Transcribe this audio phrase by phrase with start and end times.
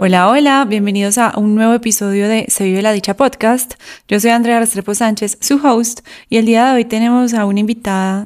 [0.00, 3.74] Hola, hola, bienvenidos a un nuevo episodio de Se vive la dicha podcast.
[4.06, 7.58] Yo soy Andrea Restrepo Sánchez, su host, y el día de hoy tenemos a una
[7.58, 8.24] invitada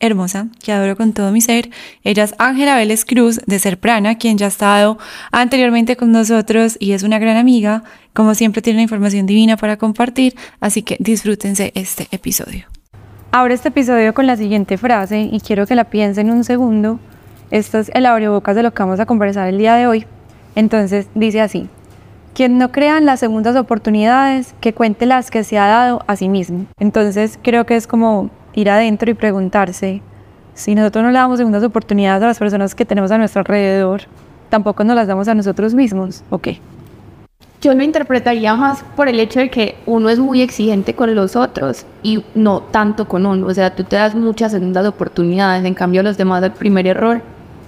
[0.00, 1.68] hermosa que adoro con todo mi ser.
[2.04, 4.96] Ella es Ángela Vélez Cruz de Serprana, quien ya ha estado
[5.30, 7.84] anteriormente con nosotros y es una gran amiga.
[8.14, 12.64] Como siempre tiene información divina para compartir, así que disfrútense este episodio.
[13.30, 16.98] Ahora este episodio con la siguiente frase y quiero que la piensen un segundo.
[17.50, 20.06] Esto es el abrebocas de lo que vamos a conversar el día de hoy.
[20.54, 21.68] Entonces dice así,
[22.34, 26.16] quien no crea en las segundas oportunidades, que cuente las que se ha dado a
[26.16, 26.66] sí mismo.
[26.78, 30.02] Entonces creo que es como ir adentro y preguntarse,
[30.54, 34.02] si nosotros no le damos segundas oportunidades a las personas que tenemos a nuestro alrededor,
[34.48, 36.60] tampoco nos las damos a nosotros mismos, ¿o qué?
[37.60, 41.36] Yo lo interpretaría más por el hecho de que uno es muy exigente con los
[41.36, 43.46] otros y no tanto con uno.
[43.46, 47.20] O sea, tú te das muchas segundas oportunidades, en cambio los demás el primer error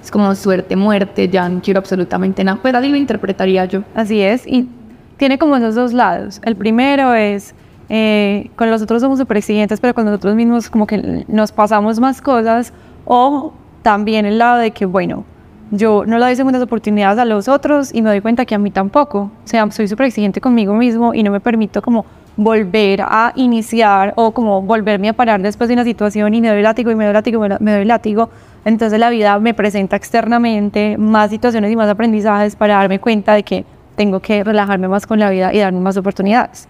[0.03, 2.59] es como suerte, muerte, ya no quiero absolutamente nada.
[2.61, 3.83] Pues así lo interpretaría yo.
[3.95, 4.69] Así es, y
[5.17, 6.41] tiene como esos dos lados.
[6.45, 7.55] El primero es,
[7.89, 12.01] eh, con los otros somos súper exigentes, pero con nosotros mismos como que nos pasamos
[12.01, 12.73] más cosas.
[13.05, 15.25] O también el lado de que, bueno,
[15.71, 18.59] yo no le doy segundas oportunidades a los otros y me doy cuenta que a
[18.59, 19.31] mí tampoco.
[19.45, 22.05] O sea, soy súper exigente conmigo mismo y no me permito como
[22.37, 26.63] volver a iniciar o como volverme a parar después de una situación y me doy
[26.63, 28.31] látigo y me doy látigo y me doy látigo
[28.65, 33.43] entonces la vida me presenta externamente más situaciones y más aprendizajes para darme cuenta de
[33.43, 33.65] que
[33.97, 36.69] tengo que relajarme más con la vida y darme más oportunidades.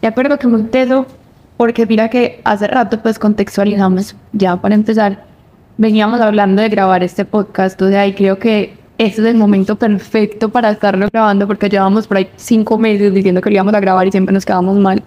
[0.00, 0.88] De acuerdo con usted,
[1.56, 5.24] porque mira que hace rato pues contextualizamos, ya para empezar,
[5.76, 9.76] veníamos hablando de grabar este podcast, o sea, y creo que ese es el momento
[9.76, 13.80] perfecto para estarlo grabando porque llevamos por ahí cinco meses diciendo que lo íbamos a
[13.80, 15.02] grabar y siempre nos quedamos mal.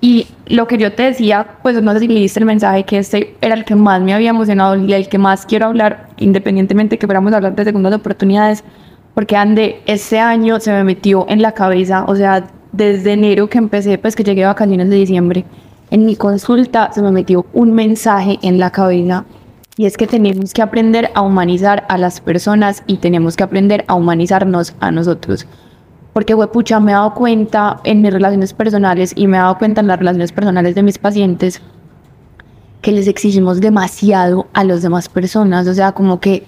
[0.00, 3.36] Y lo que yo te decía, pues no sé si leíste el mensaje, que este
[3.42, 7.06] era el que más me había emocionado y el que más quiero hablar, independientemente que
[7.06, 8.64] fuéramos a hablar de segundas oportunidades,
[9.14, 13.58] porque ande, este año se me metió en la cabeza, o sea, desde enero que
[13.58, 15.44] empecé, pues que llegué a vacaciones de diciembre,
[15.90, 19.24] en mi consulta se me metió un mensaje en la cabeza
[19.76, 23.84] y es que tenemos que aprender a humanizar a las personas y tenemos que aprender
[23.88, 25.46] a humanizarnos a nosotros.
[26.12, 29.80] Porque, pucha, me he dado cuenta en mis relaciones personales y me he dado cuenta
[29.80, 31.62] en las relaciones personales de mis pacientes
[32.82, 35.66] que les exigimos demasiado a las demás personas.
[35.66, 36.46] O sea, como que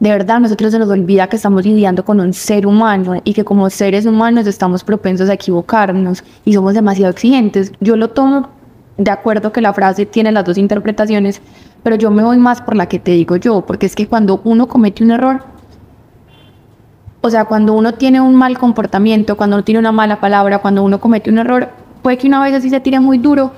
[0.00, 3.44] de verdad nosotros se nos olvida que estamos lidiando con un ser humano y que
[3.44, 7.72] como seres humanos estamos propensos a equivocarnos y somos demasiado exigentes.
[7.80, 8.48] Yo lo tomo
[8.96, 11.40] de acuerdo que la frase tiene las dos interpretaciones,
[11.82, 14.40] pero yo me voy más por la que te digo yo, porque es que cuando
[14.44, 15.44] uno comete un error,
[17.24, 20.82] o sea, cuando uno tiene un mal comportamiento, cuando uno tiene una mala palabra, cuando
[20.82, 21.68] uno comete un error,
[22.02, 23.52] puede que una vez así se tire muy duro,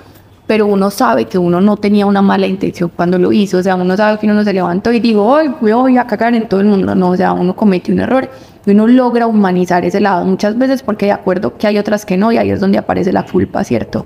[0.46, 3.56] pero uno sabe que uno no tenía una mala intención cuando lo hizo.
[3.56, 6.34] O sea, uno sabe que uno no se levantó y digo, hoy voy a cagar
[6.34, 6.94] en todo el mundo.
[6.94, 8.28] No, o sea, uno comete un error
[8.66, 10.26] y uno logra humanizar ese lado.
[10.26, 13.14] Muchas veces porque de acuerdo que hay otras que no y ahí es donde aparece
[13.14, 14.04] la culpa, ¿cierto?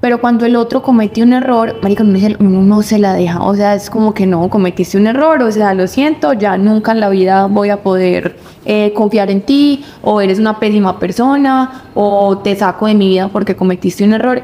[0.00, 3.42] Pero cuando el otro comete un error, marica, uno no se la deja.
[3.42, 6.92] O sea, es como que no, cometiste un error, o sea, lo siento, ya nunca
[6.92, 11.84] en la vida voy a poder eh, confiar en ti, o eres una pésima persona,
[11.94, 14.42] o te saco de mi vida porque cometiste un error.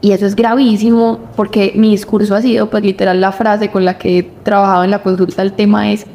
[0.00, 3.98] Y eso es gravísimo porque mi discurso ha sido, pues literal, la frase con la
[3.98, 6.06] que he trabajado en la consulta, el tema es,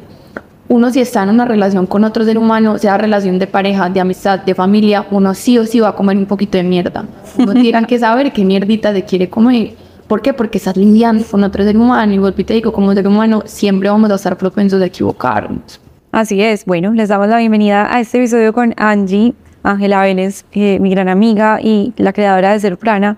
[0.70, 3.98] uno si está en una relación con otro ser humano, sea relación de pareja, de
[3.98, 7.06] amistad, de familia, uno sí o sí va a comer un poquito de mierda.
[7.36, 9.72] Uno tiene que saber qué mierdita se quiere comer.
[10.06, 10.32] ¿Por qué?
[10.32, 13.42] Porque estás lidiando con otro ser humano y vuelvo y te digo, como ser humano
[13.46, 15.80] siempre vamos a estar propensos a equivocarnos.
[16.12, 20.78] Así es, bueno, les damos la bienvenida a este episodio con Angie, Ángela Vélez, eh,
[20.78, 23.16] mi gran amiga y la creadora de Ser Prana,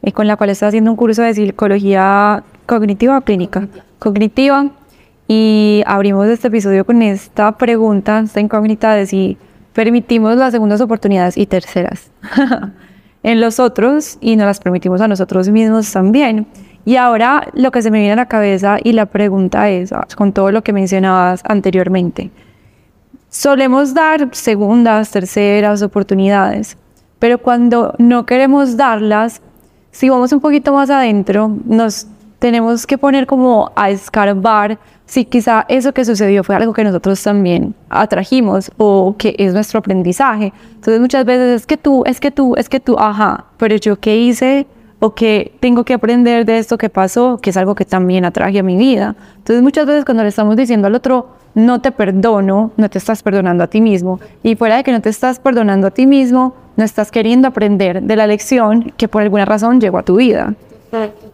[0.00, 3.68] eh, con la cual está haciendo un curso de psicología cognitiva clínica.
[3.98, 4.70] Cognitiva,
[5.28, 9.36] y abrimos este episodio con esta pregunta, esta incógnita de si
[9.74, 12.10] permitimos las segundas oportunidades y terceras
[13.22, 16.46] en los otros y nos las permitimos a nosotros mismos también.
[16.86, 20.06] Y ahora lo que se me viene a la cabeza y la pregunta es, ah,
[20.16, 22.30] con todo lo que mencionabas anteriormente,
[23.28, 26.78] solemos dar segundas, terceras oportunidades,
[27.18, 29.42] pero cuando no queremos darlas,
[29.90, 32.06] si vamos un poquito más adentro, nos
[32.38, 37.22] tenemos que poner como a escarbar si quizá eso que sucedió fue algo que nosotros
[37.22, 40.52] también atrajimos o que es nuestro aprendizaje.
[40.74, 43.98] Entonces muchas veces es que tú, es que tú, es que tú, ajá, pero yo
[43.98, 44.66] qué hice
[45.00, 48.58] o que tengo que aprender de esto que pasó, que es algo que también atraje
[48.58, 49.16] a mi vida.
[49.36, 53.22] Entonces muchas veces cuando le estamos diciendo al otro, no te perdono, no te estás
[53.22, 54.20] perdonando a ti mismo.
[54.42, 58.02] Y fuera de que no te estás perdonando a ti mismo, no estás queriendo aprender
[58.02, 60.54] de la lección que por alguna razón llegó a tu vida.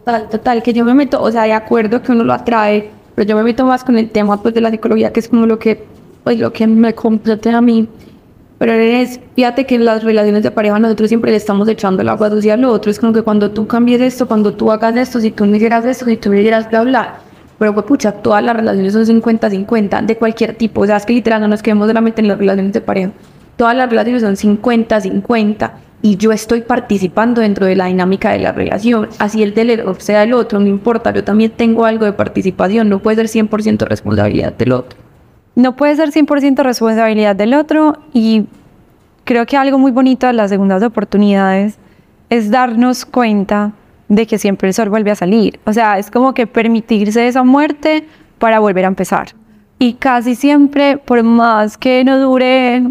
[0.05, 3.29] Total, total, que yo me meto, o sea, de acuerdo que uno lo atrae pero
[3.29, 5.57] yo me meto más con el tema pues, de la psicología, que es como lo
[5.57, 5.85] que,
[6.23, 7.87] pues, lo que me compete a mí.
[8.57, 12.09] Pero es, fíjate que en las relaciones de pareja nosotros siempre le estamos echando el
[12.09, 12.91] agua sucia al otro.
[12.91, 15.85] Es como que cuando tú cambies esto, cuando tú hagas esto, si tú no hicieras
[15.85, 17.15] esto, si tú no hicieras bla, bla.
[17.57, 20.81] Pero pues pucha, todas las relaciones son 50-50 de cualquier tipo.
[20.81, 23.11] O sea, es que literal no nos quedemos solamente en las relaciones de pareja.
[23.55, 25.71] Todas las relaciones son 50-50
[26.01, 29.09] y yo estoy participando dentro de la dinámica de la relación.
[29.17, 32.99] Así el del sea el otro, no importa, yo también tengo algo de participación, no
[32.99, 34.99] puede ser 100% responsabilidad del otro.
[35.55, 38.45] No puede ser 100% responsabilidad del otro y
[39.23, 41.77] creo que algo muy bonito de las segundas oportunidades
[42.29, 43.71] es darnos cuenta
[44.07, 45.59] de que siempre el sol vuelve a salir.
[45.65, 48.05] O sea, es como que permitirse esa muerte
[48.37, 49.29] para volver a empezar.
[49.79, 52.83] Y casi siempre, por más que no dure,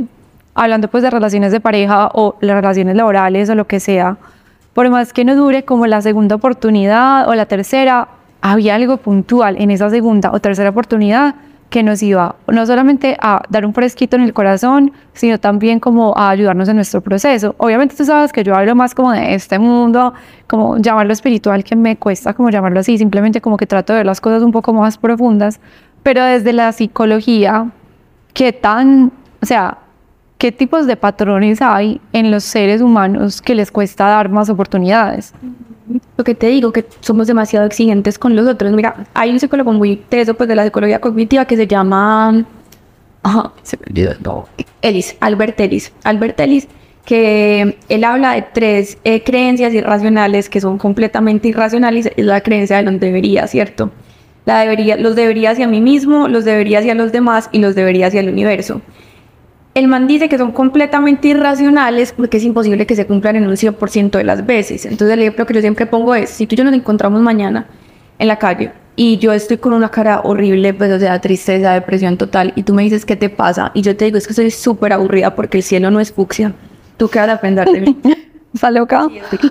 [0.55, 4.17] hablando pues de relaciones de pareja o las relaciones laborales o lo que sea,
[4.73, 8.09] por más que no dure como la segunda oportunidad o la tercera,
[8.41, 11.35] había algo puntual en esa segunda o tercera oportunidad
[11.71, 16.17] que nos iba no solamente a dar un fresquito en el corazón, sino también como
[16.17, 17.55] a ayudarnos en nuestro proceso.
[17.59, 20.15] Obviamente tú sabes que yo hablo más como de este mundo,
[20.47, 24.07] como llamarlo espiritual, que me cuesta como llamarlo así, simplemente como que trato de ver
[24.07, 25.59] las cosas un poco más profundas,
[26.05, 27.71] pero desde la psicología,
[28.35, 29.11] ¿qué tan,
[29.43, 29.79] o sea,
[30.45, 35.33] qué tipos de patrones hay en los seres humanos que les cuesta dar más oportunidades?
[36.19, 38.71] lo que te digo, que somos demasiado exigentes con los otros.
[38.73, 42.45] Mira, hay un psicólogo muy teso pues, de la psicología cognitiva que se llama...
[43.23, 44.47] Ajá, se me olvidó, no.
[44.83, 45.95] Ellis, Albert Ellis.
[46.05, 46.69] Albert Ellis,
[47.07, 52.11] que él habla de tres eh, creencias irracionales que son completamente irracionales.
[52.15, 53.93] Es la creencia de los debería, ¿cierto?
[54.45, 58.09] La debería, los debería hacia mí mismo, los debería hacia los demás y los debería
[58.09, 58.83] hacia el universo.
[59.75, 63.57] El man dice que son completamente irracionales porque es imposible que se cumplan en un
[63.57, 64.87] 100% de las veces.
[64.87, 67.67] Entonces el ejemplo que yo siempre pongo es, si tú y yo nos encontramos mañana
[68.21, 72.17] en la calle y yo estoy con una cara horrible, pues o sea, tristeza, depresión
[72.17, 73.73] total, y tú me dices, ¿qué te pasa?
[73.75, 76.55] Y yo te digo, es que estoy súper aburrida porque el cielo no es fucsia.
[76.97, 77.99] ¿Tú qué vas a aprender de mí?
[78.55, 79.09] ¿Está loca?
[79.11, 79.51] Sí, estoy,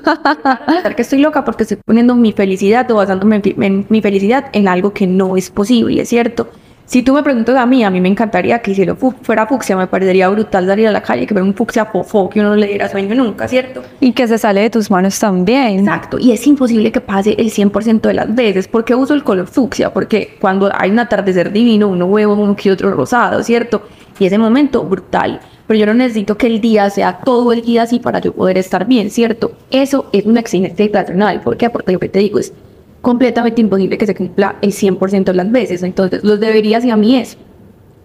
[0.96, 4.94] que estoy loca porque estoy poniendo mi felicidad o basándome en mi felicidad en algo
[4.94, 6.50] que no es posible, ¿cierto?
[6.86, 9.78] Si tú me preguntas a mí, a mí me encantaría que si lo fuera fucsia,
[9.78, 12.56] me parecería brutal salir a la calle, que ver un fucsia fofo, que uno no
[12.56, 13.82] le diera sueño nunca, ¿cierto?
[14.02, 15.80] Y que se sale de tus manos también.
[15.80, 18.68] Exacto, y es imposible que pase el 100% de las veces.
[18.68, 19.94] ¿Por qué uso el color fucsia?
[19.94, 23.84] Porque cuando hay un atardecer divino, uno huevo uno que otro rosado, ¿cierto?
[24.20, 25.40] Y ese momento, brutal.
[25.66, 28.58] Pero yo no necesito que el día sea todo el día así para yo poder
[28.58, 29.54] estar bien, ¿cierto?
[29.72, 31.40] Eso es una exigencia irracional.
[31.42, 31.70] ¿Por qué?
[31.70, 32.54] Porque lo que te digo es,
[33.04, 35.84] completamente imposible que se cumpla el 100% de las veces.
[35.84, 37.38] Entonces, los deberías y a mí es,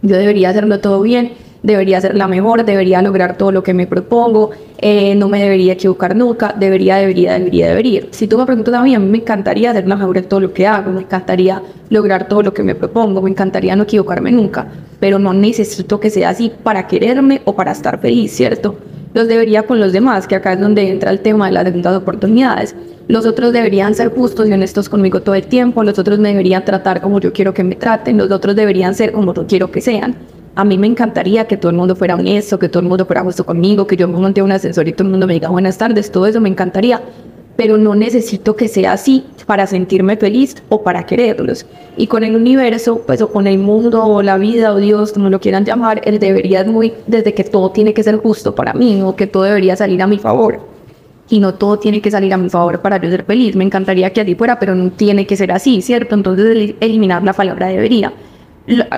[0.03, 3.87] yo debería hacerlo todo bien, debería ser la mejor, debería lograr todo lo que me
[3.87, 8.03] propongo, eh, no me debería equivocar nunca, debería, debería, debería, debería.
[8.11, 10.41] Si tú me preguntas a mí, a mí me encantaría ser la mejor en todo
[10.41, 14.33] lo que hago, me encantaría lograr todo lo que me propongo, me encantaría no equivocarme
[14.33, 14.67] nunca,
[14.99, 18.77] pero no necesito que sea así para quererme o para estar feliz, ¿cierto?
[19.15, 21.97] Los debería con los demás, que acá es donde entra el tema de las segundas
[21.97, 22.75] oportunidades
[23.09, 26.63] los otros deberían ser justos y honestos conmigo todo el tiempo, los otros me deberían
[26.67, 29.81] tratar como yo quiero que me traten, los otros deberían ser como yo quiero que
[29.81, 30.15] sean.
[30.55, 33.23] A mí me encantaría que todo el mundo fuera honesto, que todo el mundo fuera
[33.23, 35.79] justo conmigo, que yo me monte un ascensor y todo el mundo me diga buenas
[35.79, 37.01] tardes, todo eso me encantaría,
[37.57, 41.65] pero no necesito que sea así para sentirme feliz o para quererlos.
[41.97, 45.31] Y con el universo, pues o con el mundo o la vida o Dios, como
[45.31, 49.01] lo quieran llamar, él debería muy desde que todo tiene que ser justo para mí
[49.03, 50.78] o que todo debería salir a mi favor
[51.31, 53.55] y no todo tiene que salir a mi favor para yo ser feliz.
[53.55, 56.15] Me encantaría que así fuera, pero no tiene que ser así, ¿cierto?
[56.15, 58.13] Entonces eliminar la palabra debería.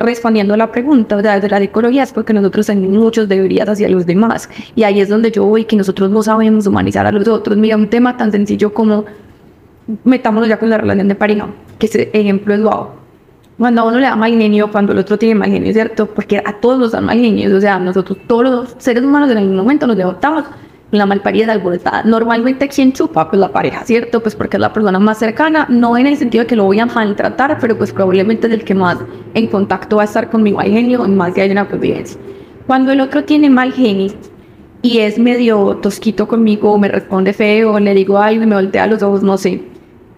[0.00, 3.68] Respondiendo a la pregunta o sea, de la psicología es porque nosotros tenemos muchos deberías
[3.68, 7.12] hacia los demás y ahí es donde yo voy que nosotros no sabemos humanizar a
[7.12, 7.56] los otros.
[7.56, 9.04] Mira, un tema tan sencillo como
[10.04, 12.88] metámonos ya con la relación de pareja, que ese ejemplo es wow.
[13.58, 16.06] Cuando a uno le da mal genio, cuando el otro tiene mal genio, ¿cierto?
[16.06, 19.38] Porque a todos nos dan mal genio, o sea, nosotros todos los seres humanos en
[19.38, 20.44] algún momento nos levantamos
[20.90, 22.02] la malparida alborotada.
[22.02, 23.28] Normalmente, ¿quién chupa?
[23.28, 24.20] Pues la pareja, ¿cierto?
[24.20, 26.80] Pues porque es la persona más cercana, no en el sentido de que lo voy
[26.80, 28.98] a maltratar, pero pues probablemente es el que más
[29.34, 32.18] en contacto va a estar con mi mal genio, más que hay una convivencia.
[32.66, 34.12] Cuando el otro tiene mal genio
[34.82, 39.02] y es medio tosquito conmigo, me responde feo, le digo algo y me voltea los
[39.02, 39.62] ojos, no sé.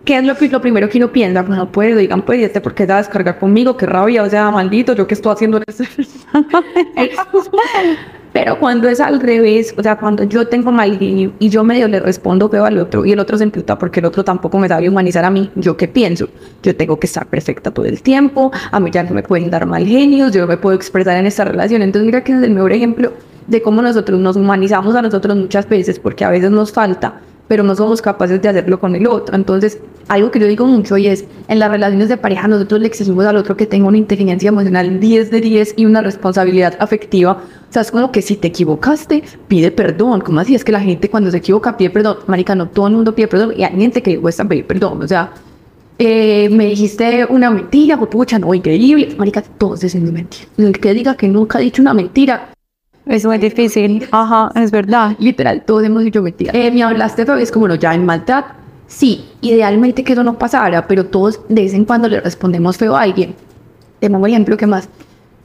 [0.05, 1.45] ¿Qué es lo, lo primero que uno piensa?
[1.45, 3.76] Pues no puedo, digan, pues, ¿y este por qué va a descargar conmigo?
[3.76, 5.85] Qué rabia, o sea, maldito, yo qué estoy haciendo en este...
[8.33, 11.87] Pero cuando es al revés, o sea, cuando yo tengo mal genio y yo medio
[11.87, 14.69] le respondo feo al otro y el otro se emputa porque el otro tampoco me
[14.69, 16.29] sabe humanizar a mí, ¿yo qué pienso?
[16.62, 19.67] Yo tengo que estar perfecta todo el tiempo, a mí ya no me pueden dar
[19.67, 21.83] mal genios, yo me puedo expresar en esta relación.
[21.83, 23.12] Entonces, mira que es el mejor ejemplo
[23.47, 27.63] de cómo nosotros nos humanizamos a nosotros muchas veces porque a veces nos falta pero
[27.63, 29.35] no somos capaces de hacerlo con el otro.
[29.37, 32.87] Entonces, algo que yo digo mucho y es, en las relaciones de pareja nosotros le
[32.87, 37.33] exigimos al otro que tenga una inteligencia emocional 10 de 10 y una responsabilidad afectiva.
[37.33, 40.21] O sea, es como que si te equivocaste, pide perdón.
[40.21, 40.55] ¿Cómo así?
[40.55, 42.19] Es que la gente cuando se equivoca pide perdón.
[42.27, 45.03] Marica, no todo el mundo pide perdón y hay gente que cuesta pedir perdón.
[45.03, 45.33] O sea,
[45.99, 49.15] eh, me dijiste una mentira, pucha, no, increíble.
[49.17, 50.47] Marica, todo es mentira.
[50.59, 52.53] El que diga que nunca ha dicho una mentira,
[53.06, 54.06] es muy difícil.
[54.11, 55.16] Ajá, es verdad.
[55.18, 56.54] Literal, todos hemos dicho mentiras.
[56.54, 58.44] Eh, me hablaste, pero es como, no, ya en maldad.
[58.87, 62.94] Sí, idealmente que eso no pasara, pero todos de vez en cuando le respondemos feo
[62.94, 63.35] a alguien.
[64.00, 64.88] Te pongo ejemplo que más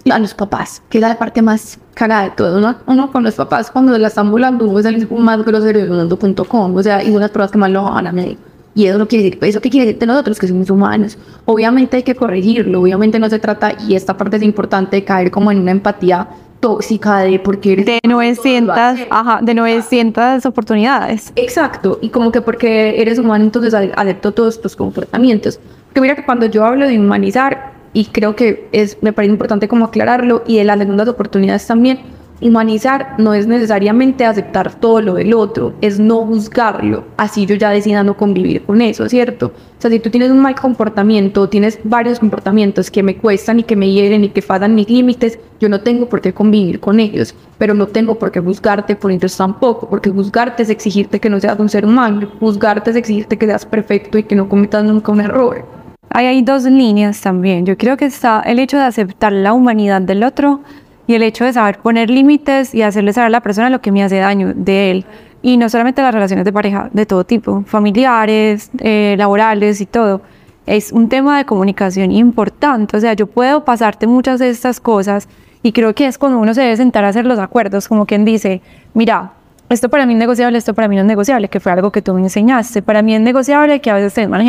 [0.09, 2.57] a los papás, que es la parte más cagada de todo.
[2.57, 5.87] Uno, uno con los papás, cuando la están volando, uno es el más grosero de
[5.87, 6.75] mundo.com.
[6.75, 8.37] O sea, y unas pruebas que más lo van a medir.
[8.75, 11.17] Y eso no quiere decir, eso qué quiere decir de nosotros, que somos humanos.
[11.45, 15.51] Obviamente hay que corregirlo, obviamente no se trata, y esta parte es importante, caer como
[15.51, 16.27] en una empatía
[16.59, 18.75] tóxica de porque eres de 900,
[19.09, 21.31] ajá, de 900 oportunidades.
[21.35, 25.59] Exacto, y como que porque eres humano entonces acepto todos estos comportamientos.
[25.87, 29.67] Porque mira que cuando yo hablo de humanizar, y creo que es, me parece importante
[29.67, 31.99] como aclararlo, y de las segundas oportunidades también,
[32.39, 37.05] Humanizar no es necesariamente aceptar todo lo del otro, es no juzgarlo.
[37.17, 39.47] Así yo ya decida no convivir con eso, ¿cierto?
[39.47, 43.63] O sea, si tú tienes un mal comportamiento, tienes varios comportamientos que me cuestan y
[43.63, 46.99] que me hieren y que faltan mis límites, yo no tengo por qué convivir con
[46.99, 51.31] ellos, pero no tengo por qué juzgarte por ellos tampoco, porque juzgarte es exigirte que
[51.31, 54.83] no seas un ser humano, juzgarte es exigirte que seas perfecto y que no cometas
[54.83, 55.65] nunca un error.
[56.09, 57.65] Ahí hay dos líneas también.
[57.65, 60.61] Yo creo que está el hecho de aceptar la humanidad del otro
[61.07, 63.91] y el hecho de saber poner límites y hacerle saber a la persona lo que
[63.91, 65.05] me hace daño de él.
[65.41, 70.21] Y no solamente las relaciones de pareja, de todo tipo, familiares, eh, laborales y todo.
[70.65, 72.97] Es un tema de comunicación importante.
[72.97, 75.29] O sea, yo puedo pasarte muchas de estas cosas
[75.63, 78.25] y creo que es cuando uno se debe sentar a hacer los acuerdos, como quien
[78.25, 78.61] dice,
[78.93, 79.31] mira,
[79.69, 82.01] esto para mí es negociable, esto para mí no es negociable, que fue algo que
[82.01, 82.81] tú me enseñaste.
[82.81, 84.43] Para mí es negociable que a veces te mal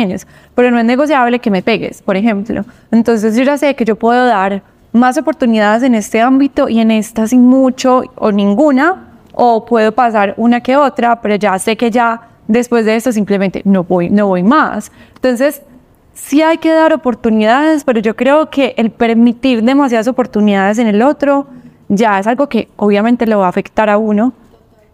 [0.55, 2.63] pero no es negociable que me pegues, por ejemplo.
[2.91, 6.91] Entonces yo ya sé que yo puedo dar más oportunidades en este ámbito y en
[6.91, 11.91] esta sin mucho o ninguna, o puedo pasar una que otra, pero ya sé que
[11.91, 14.91] ya después de esto simplemente no voy, no voy más.
[15.15, 15.61] Entonces,
[16.13, 21.01] sí hay que dar oportunidades, pero yo creo que el permitir demasiadas oportunidades en el
[21.01, 21.47] otro
[21.87, 24.33] ya es algo que obviamente lo va a afectar a uno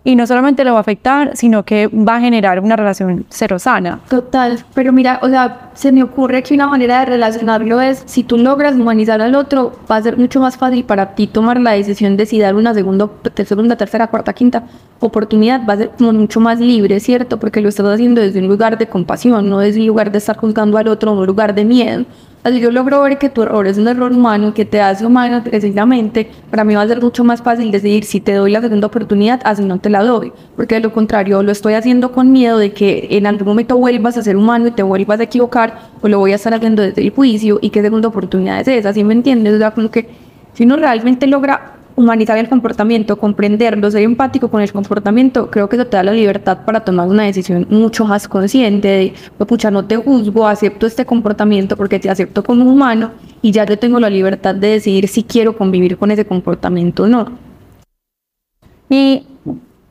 [0.06, 3.58] y no solamente lo va a afectar, sino que va a generar una relación cero
[3.58, 4.00] sana.
[4.08, 8.24] Total, pero mira, o sea, se me ocurre que una manera de relacionarlo es, si
[8.24, 11.72] tú logras humanizar al otro, va a ser mucho más fácil para ti tomar la
[11.72, 13.10] decisión de si dar una segunda,
[13.46, 14.64] segunda tercera, cuarta, quinta
[15.00, 17.40] oportunidad, va a ser mucho más libre, ¿cierto?
[17.40, 20.38] Porque lo estás haciendo desde un lugar de compasión, no desde un lugar de estar
[20.38, 22.06] juzgando al otro, un lugar de miedo.
[22.46, 25.42] Así yo logro ver que tu error es un error humano, que te hace humano
[25.44, 28.86] precisamente, para mí va a ser mucho más fácil decidir si te doy la segunda
[28.86, 30.32] oportunidad, así no te la doy.
[30.56, 34.16] Porque de lo contrario, lo estoy haciendo con miedo de que en algún momento vuelvas
[34.18, 37.02] a ser humano y te vuelvas a equivocar, o lo voy a estar haciendo desde
[37.02, 39.56] el juicio, y qué segunda oportunidad es esa, ¿sí me entiendes?
[39.56, 40.08] O sea, como que
[40.54, 45.78] si uno realmente logra humanizar el comportamiento, comprenderlo, ser empático con el comportamiento, creo que
[45.78, 49.72] eso te da la libertad para tomar una decisión mucho más consciente de, pues, pucha,
[49.72, 53.12] no te juzgo, acepto este comportamiento porque te acepto como humano
[53.42, 57.08] y ya yo tengo la libertad de decidir si quiero convivir con ese comportamiento o
[57.08, 57.32] no.
[58.90, 59.26] Y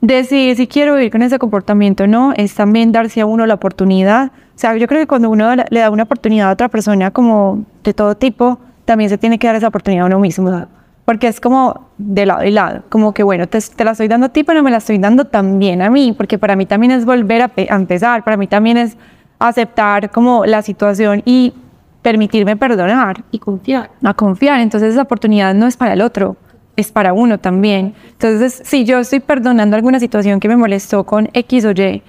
[0.01, 3.55] decidir si quiero vivir con ese comportamiento o no es también darse a uno la
[3.55, 4.27] oportunidad.
[4.27, 7.65] O sea, yo creo que cuando uno le da una oportunidad a otra persona como
[7.83, 10.67] de todo tipo, también se tiene que dar esa oportunidad a uno mismo
[11.05, 14.29] porque es como de lado y lado, como que bueno, te, la estoy dando a
[14.29, 17.43] ti, pero me la estoy dando también a mí, porque para mí también es volver
[17.43, 18.97] a, empezar, para mí también es
[19.37, 21.53] aceptar como la situación y
[22.01, 23.23] permitirme perdonar.
[23.31, 23.91] Y confiar.
[24.03, 26.37] A confiar, entonces esa oportunidad no es para el otro,
[26.75, 27.93] es para uno también.
[28.11, 32.01] Entonces, si yo estoy perdonando alguna situación que me molestó con X o Y,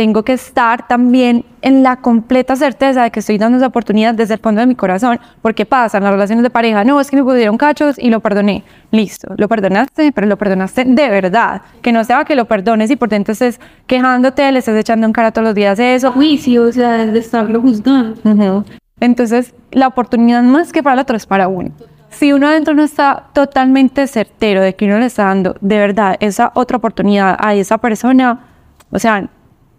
[0.00, 4.32] tengo que estar también en la completa certeza de que estoy dando esa oportunidad desde
[4.32, 7.16] el fondo de mi corazón, porque pasa en las relaciones de pareja, no, es que
[7.16, 11.92] me pudieron cachos y lo perdoné, listo, lo perdonaste, pero lo perdonaste de verdad, que
[11.92, 15.32] no sea que lo perdones y por dentro estés quejándote, le estés echando en cara
[15.32, 16.12] todos los días eso.
[16.12, 18.64] Juicio, o sea, de estarlo juzgando.
[19.00, 21.72] Entonces, la oportunidad más que para el otro es para uno.
[22.08, 26.16] Si uno adentro no está totalmente certero de que uno le está dando de verdad
[26.20, 28.46] esa otra oportunidad a esa persona,
[28.90, 29.28] o sea,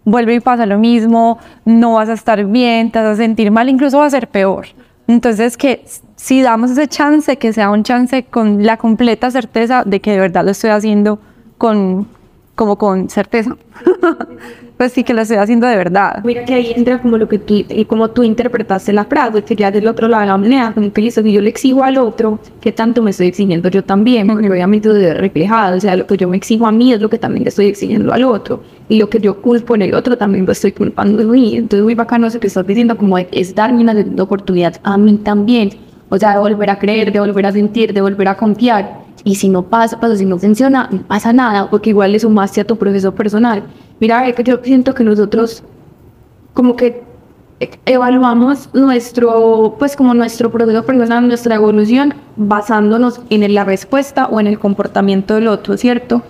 [0.04, 3.68] vuelve y pasa lo mismo, no vas a estar bien, te vas a sentir mal,
[3.68, 4.66] incluso va a ser peor.
[5.08, 5.84] Entonces, que
[6.16, 10.20] si damos ese chance, que sea un chance con la completa certeza de que de
[10.20, 11.18] verdad lo estoy haciendo
[11.58, 12.06] con,
[12.54, 13.56] como con certeza.
[14.82, 16.24] pues sí que lo estoy haciendo de verdad.
[16.24, 19.54] Mira que ahí entra como lo que tú, y como tú interpretaste la frase, que
[19.54, 22.72] ya del otro lado de la moneda, como que yo le exijo al otro, que
[22.72, 26.28] tanto me estoy exigiendo yo también, porque obviamente estoy reflejado, o sea, lo que yo
[26.28, 29.08] me exijo a mí es lo que también le estoy exigiendo al otro, y lo
[29.08, 32.26] que yo culpo en el otro también lo estoy culpando de mí, entonces muy bacano
[32.26, 35.70] eso que estás diciendo, como es darme una oportunidad a mí también,
[36.08, 39.36] o sea, de volver a creer, de volver a sentir, de volver a confiar, y
[39.36, 42.64] si no pasa, pues si no funciona, no pasa nada, porque igual le sumaste a
[42.64, 43.62] tu proceso personal.
[44.02, 45.62] Mira, yo siento que nosotros
[46.54, 47.04] como que
[47.86, 54.48] evaluamos nuestro, pues como nuestro proceso personal, nuestra evolución, basándonos en la respuesta o en
[54.48, 56.20] el comportamiento del otro, ¿cierto?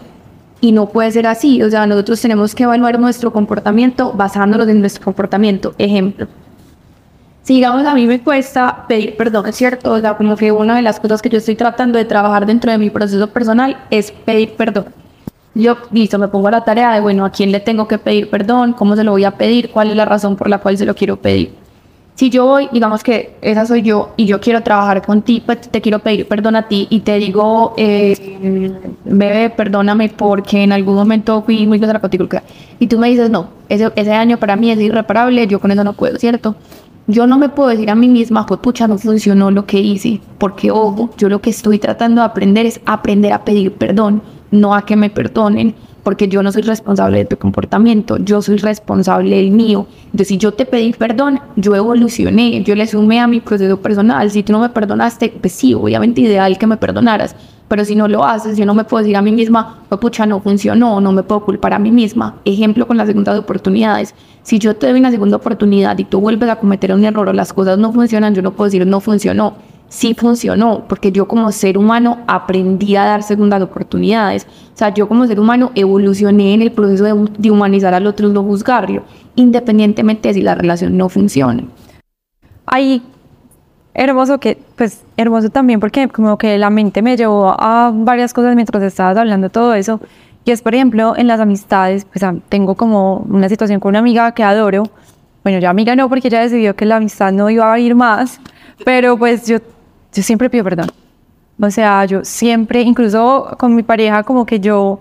[0.60, 4.80] Y no puede ser así, o sea, nosotros tenemos que evaluar nuestro comportamiento basándonos en
[4.80, 5.74] nuestro comportamiento.
[5.78, 6.26] Ejemplo,
[7.42, 10.82] si digamos a mí me cuesta pedir perdón, cierto, o sea, como que una de
[10.82, 14.56] las cosas que yo estoy tratando de trabajar dentro de mi proceso personal es pedir
[14.56, 15.01] perdón.
[15.54, 18.30] Yo, listo, me pongo a la tarea de, bueno, ¿a quién le tengo que pedir
[18.30, 18.72] perdón?
[18.72, 19.70] ¿Cómo se lo voy a pedir?
[19.70, 21.52] ¿Cuál es la razón por la cual se lo quiero pedir?
[22.14, 25.80] Si yo voy, digamos que esa soy yo y yo quiero trabajar contigo, pues te
[25.80, 28.14] quiero pedir perdón a ti y te digo, eh,
[29.04, 32.26] bebé, perdóname porque en algún momento fui muy grosera contigo.
[32.78, 35.84] Y tú me dices, no, ese, ese daño para mí es irreparable, yo con eso
[35.84, 36.54] no puedo, ¿cierto?
[37.06, 40.20] Yo no me puedo decir a mí misma, pues pucha, no funcionó lo que hice,
[40.38, 44.74] porque ojo, yo lo que estoy tratando de aprender es aprender a pedir perdón, no
[44.74, 49.36] a que me perdonen, porque yo no soy responsable de tu comportamiento, yo soy responsable
[49.36, 49.86] del mío.
[50.06, 54.30] Entonces, si yo te pedí perdón, yo evolucioné, yo le sumé a mi proceso personal.
[54.30, 57.36] Si tú no me perdonaste, pues sí, obviamente ideal que me perdonaras,
[57.68, 60.26] pero si no lo haces, yo no me puedo decir a mí misma, pues pucha,
[60.26, 62.36] no funcionó, no me puedo culpar a mí misma.
[62.44, 64.14] Ejemplo con las segundas oportunidades.
[64.42, 67.32] Si yo te doy una segunda oportunidad y tú vuelves a cometer un error o
[67.32, 69.54] las cosas no funcionan, yo no puedo decir no funcionó.
[69.92, 74.46] Sí funcionó, porque yo como ser humano aprendí a dar segundas oportunidades.
[74.72, 78.32] O sea, yo como ser humano evolucioné en el proceso de, humanizar al otro y
[78.32, 79.02] no juzgarlo,
[79.36, 81.64] independientemente de si la relación no funciona.
[82.64, 83.02] Ahí
[83.92, 88.54] hermoso que, pues, hermoso también porque como que la mente me llevó a varias cosas
[88.54, 90.00] mientras estabas hablando de todo eso.
[90.46, 94.32] Y es, por ejemplo, en las amistades, pues tengo como una situación con una amiga
[94.32, 94.84] que adoro.
[95.42, 98.40] Bueno, ya amiga no, porque ella decidió que la amistad no iba a ir más,
[98.86, 99.58] pero pues yo,
[100.12, 100.86] yo siempre pido perdón.
[101.60, 105.00] O sea, yo siempre, incluso con mi pareja, como que yo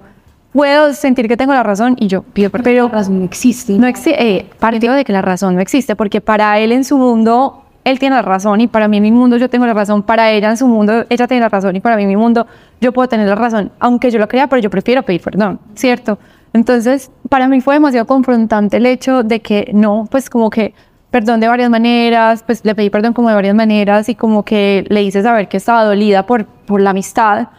[0.54, 2.64] puedo sentir que tengo la razón y yo pido perdón.
[2.66, 3.74] Pero la razón no existe.
[3.74, 6.98] No existe, eh, partido de que la razón no existe, porque para él en su
[6.98, 10.04] mundo él tiene la razón y para mí en mi mundo yo tengo la razón,
[10.04, 12.46] para ella en su mundo ella tiene la razón y para mí en mi mundo
[12.80, 16.20] yo puedo tener la razón, aunque yo lo crea, pero yo prefiero pedir perdón, ¿cierto?
[16.54, 20.74] Entonces, para mí fue demasiado confrontante el hecho de que no, pues como que
[21.12, 24.86] perdón de varias maneras, pues le pedí perdón como de varias maneras y como que
[24.90, 27.50] le hice saber que estaba dolida por, por la amistad,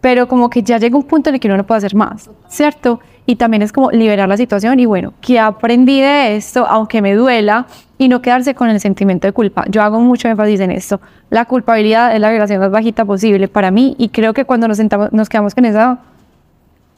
[0.00, 2.28] pero como que ya llega un punto en el que uno no puede hacer más,
[2.48, 3.00] ¿cierto?
[3.26, 6.64] y también es como liberar la situación y bueno, ¿qué aprendí de esto?
[6.66, 7.66] Aunque me duela
[7.98, 9.64] y no quedarse con el sentimiento de culpa.
[9.68, 11.00] Yo hago mucho énfasis en esto.
[11.28, 14.76] La culpabilidad es la vibración más bajita posible para mí y creo que cuando nos,
[14.76, 15.98] sentamos, nos quedamos con esa,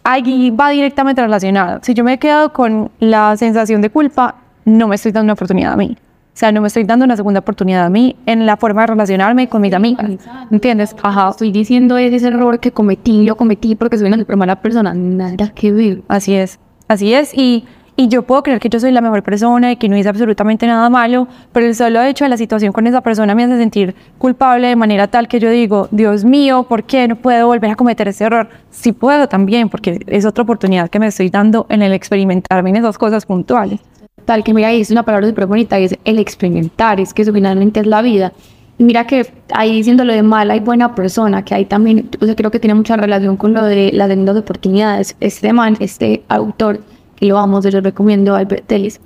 [0.05, 1.81] ahí va directamente relacionado.
[1.83, 4.37] Si yo me he quedado con la sensación de culpa,
[4.69, 5.97] no me estoy dando una oportunidad a mí.
[6.39, 8.87] O sea, no me estoy dando una segunda oportunidad a mí en la forma de
[8.87, 10.09] relacionarme con mis amigas.
[10.53, 10.95] ¿Entiendes?
[11.03, 11.31] Ajá.
[11.31, 14.95] Estoy diciendo ese error que cometí, lo cometí porque soy una mala persona.
[14.95, 16.03] Nada que ver.
[16.07, 16.61] Así es.
[16.87, 17.35] Así es.
[17.35, 17.65] Y,
[17.97, 20.65] y yo puedo creer que yo soy la mejor persona y que no hice absolutamente
[20.69, 23.97] nada malo, pero el solo hecho de la situación con esa persona me hace sentir
[24.19, 27.75] culpable de manera tal que yo digo, Dios mío, ¿por qué no puedo volver a
[27.75, 28.49] cometer ese error?
[28.71, 32.77] Sí puedo también, porque es otra oportunidad que me estoy dando en el experimentarme en
[32.77, 33.81] esas cosas puntuales
[34.29, 37.81] tal que mira, es una palabra súper bonita, es el experimentar, es que eso finalmente
[37.81, 38.35] es la vida.
[38.77, 42.37] mira que ahí diciendo lo de mala y buena persona, que ahí también, o sea,
[42.37, 45.17] creo que tiene mucha relación con lo de las segundas oportunidades.
[45.21, 46.81] Este man, este autor,
[47.17, 49.01] que lo vamos, yo recomiendo, Albert Ellis,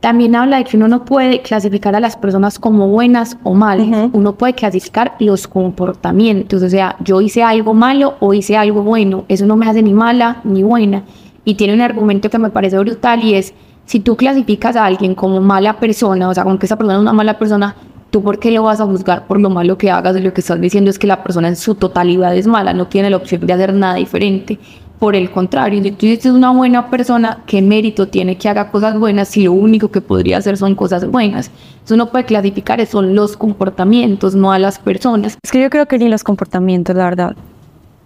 [0.00, 4.10] también habla de que uno no puede clasificar a las personas como buenas o malas,
[4.12, 9.26] uno puede clasificar los comportamientos, o sea, yo hice algo malo o hice algo bueno,
[9.28, 11.04] eso no me hace ni mala ni buena.
[11.44, 13.54] Y tiene un argumento que me parece brutal y es,
[13.86, 17.00] si tú clasificas a alguien como mala persona, o sea, como que esa persona es
[17.00, 17.76] una mala persona,
[18.10, 20.16] ¿tú por qué lo vas a juzgar por lo malo que hagas?
[20.16, 22.86] Y lo que estás diciendo es que la persona en su totalidad es mala, no
[22.86, 24.58] tiene la opción de hacer nada diferente.
[24.98, 28.98] Por el contrario, si tú dices una buena persona, ¿qué mérito tiene que haga cosas
[28.98, 31.50] buenas si lo único que podría hacer son cosas buenas?
[31.84, 35.36] Eso no puede clasificar, son los comportamientos, no a las personas.
[35.42, 37.36] Es que yo creo que ni los comportamientos, la verdad.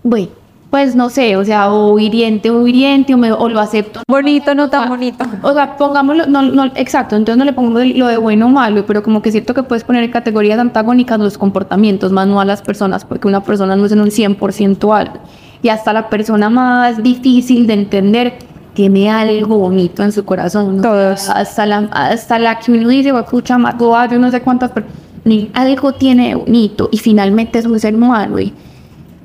[0.03, 0.29] Bueno,
[0.71, 4.03] pues no sé, o sea, o hiriente o hiriente, o, o lo acepto.
[4.07, 5.25] Bonito, no tan bonito.
[5.43, 8.85] O sea, pongámoslo, no, no, exacto, entonces no le pongo lo de bueno o malo,
[8.87, 12.61] pero como que siento que puedes poner categorías antagónicas los comportamientos, más no a las
[12.61, 15.19] personas, porque una persona no es en un 100% algo.
[15.63, 18.39] y hasta la persona más difícil de entender
[18.75, 20.77] tiene algo bonito en su corazón.
[20.77, 20.83] ¿no?
[20.83, 21.29] Todos.
[21.31, 24.97] Hasta la, hasta la que uno dice, pucha, mató a yo no sé cuántas personas.
[25.25, 28.39] ni Algo tiene bonito y finalmente es un ser humano.
[28.39, 28.53] Y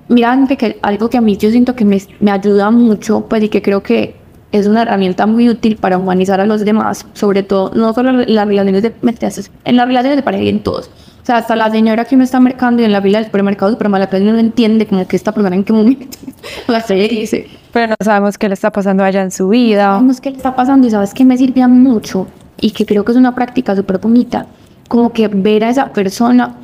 [0.08, 3.50] mira, que algo que a mí yo siento que me, me ayuda mucho, pues y
[3.50, 4.16] que creo que
[4.52, 8.36] es una herramienta muy útil para humanizar a los demás, sobre todo, no solo en
[8.36, 8.94] las relaciones de
[9.66, 10.90] en las relaciones de pareja y en todos.
[11.24, 13.72] O sea, hasta la señora que me está mercando y en la fila del supermercado
[13.72, 16.18] super mala no entiende como que esta persona en qué momento
[16.68, 17.48] la se dice.
[17.72, 19.88] Pero no sabemos qué le está pasando allá en su vida.
[19.88, 22.28] No sabemos qué le está pasando y sabes que me sirve mucho
[22.60, 24.48] y que creo que es una práctica súper bonita,
[24.90, 26.58] como que ver a esa persona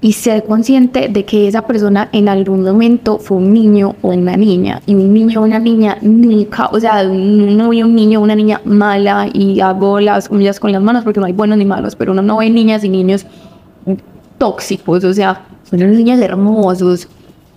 [0.00, 4.36] y ser consciente de que esa persona en algún momento fue un niño o una
[4.36, 8.22] niña y un niño o una niña nunca, o sea, no ve un niño o
[8.22, 11.64] una niña mala y hago las comillas con las manos porque no hay buenos ni
[11.64, 13.26] malos, pero uno no ve niñas y niños
[14.38, 17.08] tóxicos, o sea, son unos niños hermosos.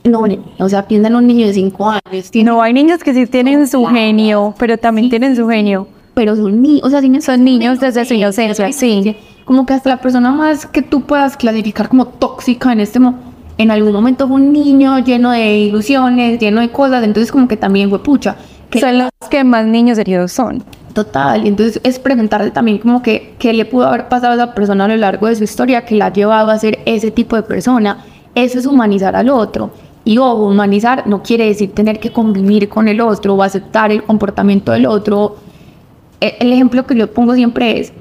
[0.04, 0.26] No,
[0.58, 2.32] o sea, piensan un niño de 5 años.
[2.44, 5.88] No, hay niños que sí tienen su genio, pero también tienen su genio.
[6.16, 9.98] Pero son niños, o sea, son niños desde su inocencia, sí como que hasta la
[9.98, 14.38] persona más que tú puedas clasificar como tóxica en este momento, en algún momento fue
[14.38, 18.36] un niño lleno de ilusiones, lleno de cosas, entonces como que también fue pucha.
[18.70, 20.64] Que son los que más niños heridos son.
[20.94, 24.54] Total, y entonces es preguntarle también como que qué le pudo haber pasado a esa
[24.56, 27.36] persona a lo largo de su historia que la ha llevado a ser ese tipo
[27.36, 28.04] de persona.
[28.36, 29.72] Eso es humanizar al otro.
[30.04, 34.04] Y ojo, humanizar no quiere decir tener que convivir con el otro o aceptar el
[34.04, 35.38] comportamiento del otro.
[36.20, 37.94] E, el ejemplo que yo pongo siempre es,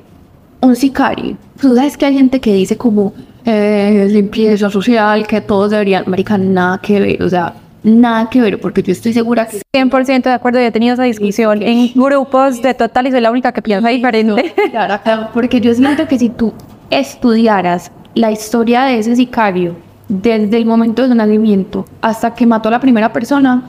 [0.60, 1.36] un sicario.
[1.60, 3.12] Tú sabes que hay gente que dice como
[3.44, 8.60] eh, limpieza social, que todos deberían, marica, nada que ver, o sea, nada que ver,
[8.60, 9.60] porque yo estoy segura que...
[9.74, 13.30] 100% de acuerdo, yo he tenido esa discusión en grupos de total y soy la
[13.30, 14.54] única que piensa diferente.
[15.32, 16.52] porque yo siento que si tú
[16.90, 19.76] estudiaras la historia de ese sicario
[20.08, 23.62] desde el momento de su nacimiento hasta que mató a la primera persona,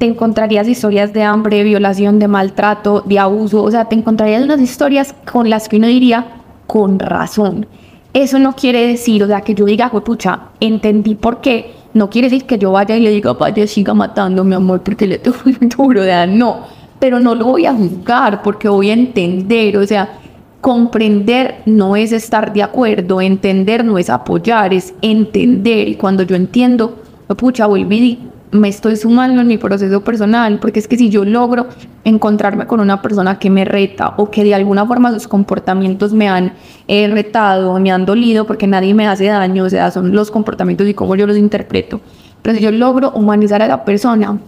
[0.00, 4.58] te encontrarías historias de hambre, violación, de maltrato, de abuso, o sea, te encontrarías unas
[4.58, 6.26] historias con las que uno diría
[6.66, 7.66] con razón.
[8.14, 11.74] Eso no quiere decir, o sea, que yo diga, pucha, entendí por qué.
[11.92, 15.06] No quiere decir que yo vaya y le diga, vaya, siga matando, mi amor, porque
[15.06, 16.60] le tengo muy duro, o sea, no.
[16.98, 20.18] Pero no lo voy a juzgar porque voy a entender, o sea,
[20.62, 25.88] comprender no es estar de acuerdo, entender no es apoyar, es entender.
[25.88, 26.96] Y cuando yo entiendo,
[27.36, 31.68] pucha, volví me estoy sumando en mi proceso personal, porque es que si yo logro
[32.04, 36.28] encontrarme con una persona que me reta o que de alguna forma sus comportamientos me
[36.28, 36.54] han
[36.88, 40.88] eh, retado, me han dolido, porque nadie me hace daño, o sea, son los comportamientos
[40.88, 42.00] y cómo yo los interpreto.
[42.42, 44.38] Pero si yo logro humanizar a la persona,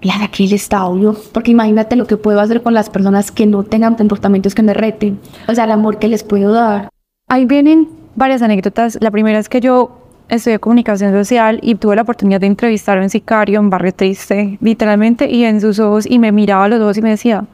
[0.00, 3.46] la de aquí el estado, porque imagínate lo que puedo hacer con las personas que
[3.46, 6.88] no tengan comportamientos que me reten, o sea, el amor que les puedo dar.
[7.28, 8.98] Ahí vienen varias anécdotas.
[9.00, 13.02] La primera es que yo estudié comunicación social y tuve la oportunidad de entrevistar a
[13.02, 16.80] un sicario en Barrio Triste, literalmente, y en sus ojos, y me miraba a los
[16.80, 17.44] ojos y me decía,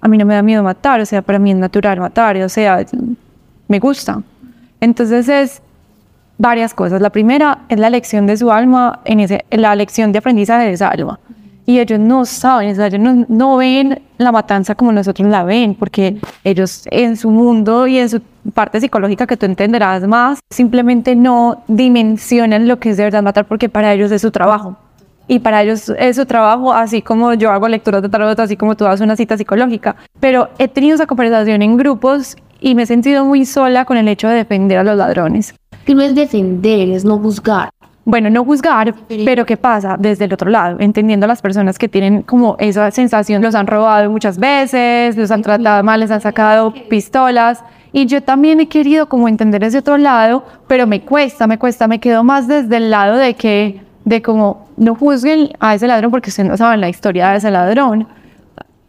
[0.00, 2.48] a mí no me da miedo matar, o sea, para mí es natural matar, o
[2.48, 2.84] sea,
[3.68, 4.22] me gusta.
[4.80, 5.62] Entonces es
[6.38, 7.00] varias cosas.
[7.00, 10.72] La primera es la lección de su alma, en ese, la lección de aprendizaje de
[10.72, 11.18] esa alma
[11.68, 15.44] y ellos no saben, o sea, ellos no, no, ven la matanza como nosotros la
[15.44, 18.22] ven, porque ellos en su mundo y en su
[18.54, 23.44] parte psicológica que tú entenderás más, simplemente no dimensionan lo que es de verdad matar,
[23.44, 24.78] porque para ellos es su trabajo.
[25.26, 28.74] Y para ellos es su trabajo, así como yo hago lecturas de tarot, así como
[28.74, 29.94] tú haces una cita psicológica.
[30.20, 34.08] Pero he tenido esa conversación en grupos y me he sentido muy sola con el
[34.08, 35.54] hecho de defender a los ladrones.
[35.84, 37.68] Que no es defender, es no juzgar
[38.08, 38.94] bueno, no juzgar,
[39.26, 40.78] pero ¿qué pasa desde el otro lado?
[40.80, 45.30] Entendiendo a las personas que tienen como esa sensación, los han robado muchas veces, los
[45.30, 47.62] han tratado mal, les han sacado pistolas.
[47.92, 51.86] Y yo también he querido como entender ese otro lado, pero me cuesta, me cuesta,
[51.86, 56.10] me quedo más desde el lado de que, de como, no juzguen a ese ladrón
[56.10, 58.08] porque ustedes no saben la historia de ese ladrón.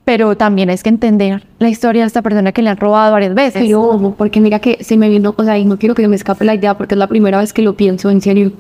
[0.06, 3.36] Pero también es que entender la historia de esta persona que le han robado varias
[3.36, 3.64] veces.
[3.64, 6.46] Pero, porque mira que se me vino, o sea, y no quiero que me escape
[6.46, 8.54] la idea porque es la primera vez que lo pienso en serio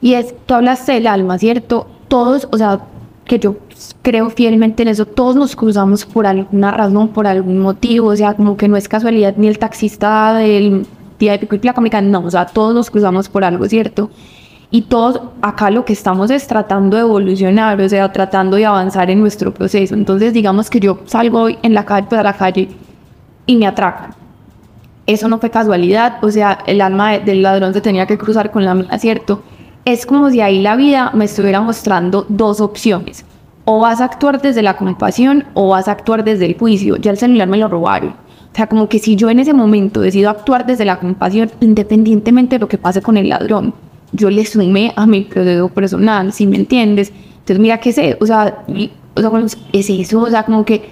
[0.00, 1.86] y es, tú hablaste del alma, ¿cierto?
[2.08, 2.80] Todos, o sea,
[3.24, 3.56] que yo
[4.02, 8.34] creo fielmente en eso, todos nos cruzamos por alguna razón, por algún motivo, o sea,
[8.34, 10.86] como que no es casualidad ni el taxista del
[11.18, 14.10] día de pico y placa, no, o sea, todos nos cruzamos por algo, ¿cierto?
[14.70, 19.08] Y todos acá lo que estamos es tratando de evolucionar, o sea, tratando de avanzar
[19.08, 19.94] en nuestro proceso.
[19.94, 22.68] Entonces, digamos que yo salgo en la calle, para pues, la calle
[23.46, 24.23] y me atracan
[25.06, 28.64] eso no fue casualidad, o sea, el alma del ladrón se tenía que cruzar con
[28.64, 29.42] la mía, ¿cierto?
[29.84, 33.24] Es como si ahí la vida me estuviera mostrando dos opciones.
[33.66, 36.96] O vas a actuar desde la compasión o vas a actuar desde el juicio.
[36.96, 38.10] Ya el celular me lo robaron.
[38.10, 42.56] O sea, como que si yo en ese momento decido actuar desde la compasión, independientemente
[42.56, 43.74] de lo que pase con el ladrón,
[44.12, 48.16] yo le sumé a mi proceso personal, si me entiendes, Entonces, mira, ¿qué sé?
[48.20, 48.64] O sea,
[49.16, 49.30] o sea,
[49.72, 50.88] es eso, o sea, como que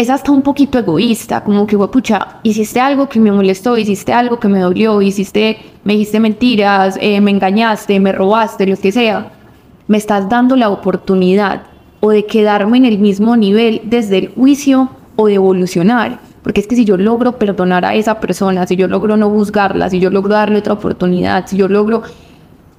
[0.00, 4.40] es hasta un poquito egoísta, como que, pucha, hiciste algo que me molestó, hiciste algo
[4.40, 9.30] que me dolió, hiciste, me dijiste mentiras, eh, me engañaste, me robaste, lo que sea.
[9.88, 11.64] Me estás dando la oportunidad
[12.00, 16.18] o de quedarme en el mismo nivel desde el juicio o de evolucionar.
[16.42, 19.90] Porque es que si yo logro perdonar a esa persona, si yo logro no juzgarla,
[19.90, 22.04] si yo logro darle otra oportunidad, si yo logro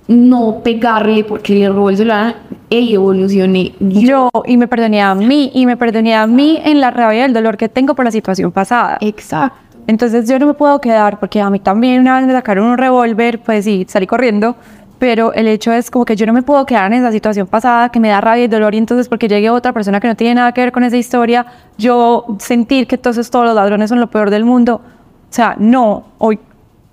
[0.08, 2.36] no pegarle porque le robó el celular,
[2.70, 3.74] ey, evolucioné.
[3.80, 7.24] Yo, y me perdoné a mí, y me perdoné a mí en la rabia y
[7.24, 8.98] el dolor que tengo por la situación pasada.
[9.02, 9.58] Exacto.
[9.88, 12.78] Entonces yo no me puedo quedar, porque a mí también una vez me sacaron un
[12.78, 14.56] revólver, pues sí, salí corriendo,
[15.00, 17.90] pero el hecho es como que yo no me puedo quedar en esa situación pasada
[17.90, 20.36] que me da rabia y dolor y entonces porque llegue otra persona que no tiene
[20.36, 21.46] nada que ver con esa historia,
[21.78, 24.76] yo sentir que entonces todos los ladrones son lo peor del mundo.
[24.76, 26.38] O sea, no, hoy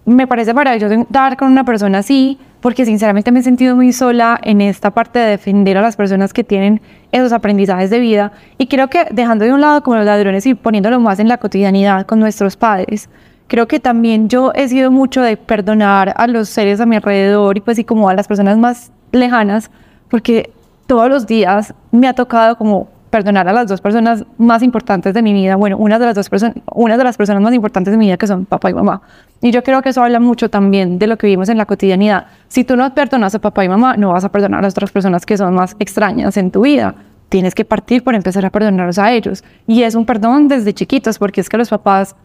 [0.06, 4.38] me parece maravilloso dar con una persona así, porque sinceramente me he sentido muy sola
[4.42, 6.80] en esta parte de defender a las personas que tienen
[7.12, 8.32] esos aprendizajes de vida.
[8.58, 11.38] Y creo que dejando de un lado como los ladrones y poniéndolo más en la
[11.38, 13.08] cotidianidad con nuestros padres,
[13.46, 17.56] creo que también yo he sido mucho de perdonar a los seres a mi alrededor
[17.56, 19.70] y pues y como a las personas más lejanas,
[20.08, 20.52] porque
[20.86, 25.22] todos los días me ha tocado como perdonar a las dos personas más importantes de
[25.22, 25.56] mi vida.
[25.56, 28.16] Bueno, una de las dos personas, una de las personas más importantes de mi vida
[28.16, 29.02] que son papá y mamá.
[29.40, 32.26] Y yo creo que eso habla mucho también de lo que vivimos en la cotidianidad.
[32.48, 34.90] Si tú no perdonas a papá y mamá, no vas a perdonar a las otras
[34.90, 36.94] personas que son más extrañas en tu vida.
[37.28, 39.44] Tienes que partir por empezar a perdonarlos a ellos.
[39.66, 42.16] Y es un perdón desde chiquitos, porque es que los papás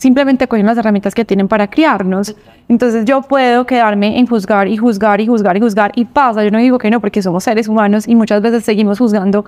[0.00, 2.34] simplemente cogen las herramientas que tienen para criarnos.
[2.68, 6.42] Entonces yo puedo quedarme en juzgar y juzgar y juzgar y juzgar y pasa.
[6.42, 9.44] Yo no digo que no, porque somos seres humanos y muchas veces seguimos juzgando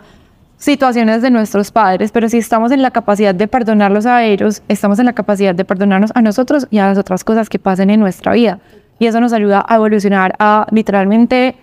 [0.62, 5.00] situaciones de nuestros padres, pero si estamos en la capacidad de perdonarlos a ellos, estamos
[5.00, 7.98] en la capacidad de perdonarnos a nosotros y a las otras cosas que pasen en
[7.98, 8.60] nuestra vida.
[9.00, 11.56] Y eso nos ayuda a evolucionar a literalmente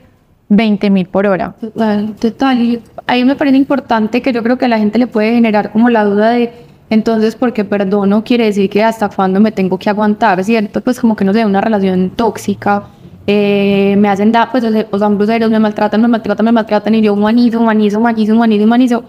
[0.49, 1.55] 20 mil por hora.
[1.61, 2.61] Total, total.
[2.61, 5.71] Y ahí me parece importante que yo creo que a la gente le puede generar
[5.71, 6.51] como la duda de,
[6.89, 10.81] entonces, porque perdono quiere decir que hasta cuándo me tengo que aguantar, ¿cierto?
[10.81, 12.83] Pues como que no sé, una relación tóxica,
[13.31, 17.01] eh, me hacen da, pues, o sea, groseros, me maltratan, me maltratan, me maltratan, y
[17.01, 19.03] yo humanizo, humanizo, humanizo, humanizo, humanizo.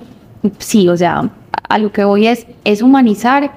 [0.59, 1.31] Sí, o sea,
[1.67, 3.51] a lo que voy es, es humanizar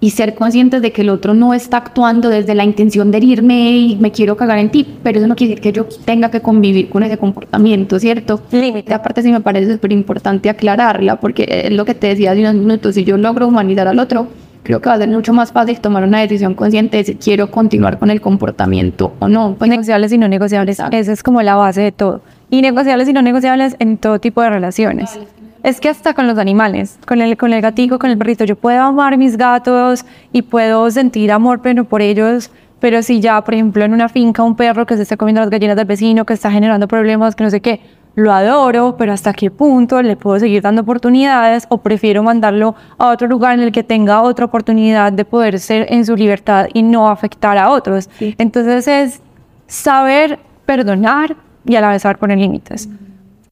[0.00, 3.70] y ser conscientes de que el otro no está actuando desde la intención de herirme
[3.70, 6.40] y me quiero cagar en ti, pero eso no quiere decir que yo tenga que
[6.40, 8.40] convivir con ese comportamiento, ¿cierto?
[8.50, 8.92] Límite.
[8.94, 12.54] Aparte sí me parece súper importante aclararla, porque es lo que te decía hace unos
[12.54, 14.26] minutos, si yo logro humanizar al otro,
[14.64, 17.50] creo que va a ser mucho más fácil tomar una decisión consciente de si quiero
[17.50, 19.54] continuar con el comportamiento o no.
[19.56, 20.78] Pues, negociables y no negociables.
[20.80, 20.96] Exacto.
[20.96, 22.22] Esa es como la base de todo.
[22.50, 25.18] Y negociables y no negociables en todo tipo de relaciones.
[25.62, 28.56] Es que hasta con los animales, con el, con el gatico, con el perrito, yo
[28.56, 32.50] puedo amar mis gatos y puedo sentir amor pero por ellos,
[32.84, 35.48] pero si ya, por ejemplo, en una finca un perro que se está comiendo las
[35.48, 37.80] gallinas del vecino, que está generando problemas, que no sé qué,
[38.14, 43.08] lo adoro, pero hasta qué punto le puedo seguir dando oportunidades o prefiero mandarlo a
[43.08, 46.82] otro lugar en el que tenga otra oportunidad de poder ser en su libertad y
[46.82, 48.10] no afectar a otros.
[48.18, 48.34] Sí.
[48.36, 49.22] Entonces es
[49.66, 52.86] saber perdonar y a la vez saber poner límites.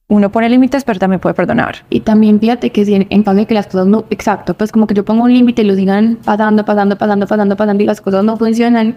[0.09, 1.77] Uno pone límites, pero también puede perdonar.
[1.89, 4.71] Y también fíjate que si en, en caso de que las cosas no, exacto, pues
[4.71, 7.87] como que yo pongo un límite y lo sigan pasando, pasando, pasando, pasando, pasando y
[7.87, 8.95] las cosas no funcionan,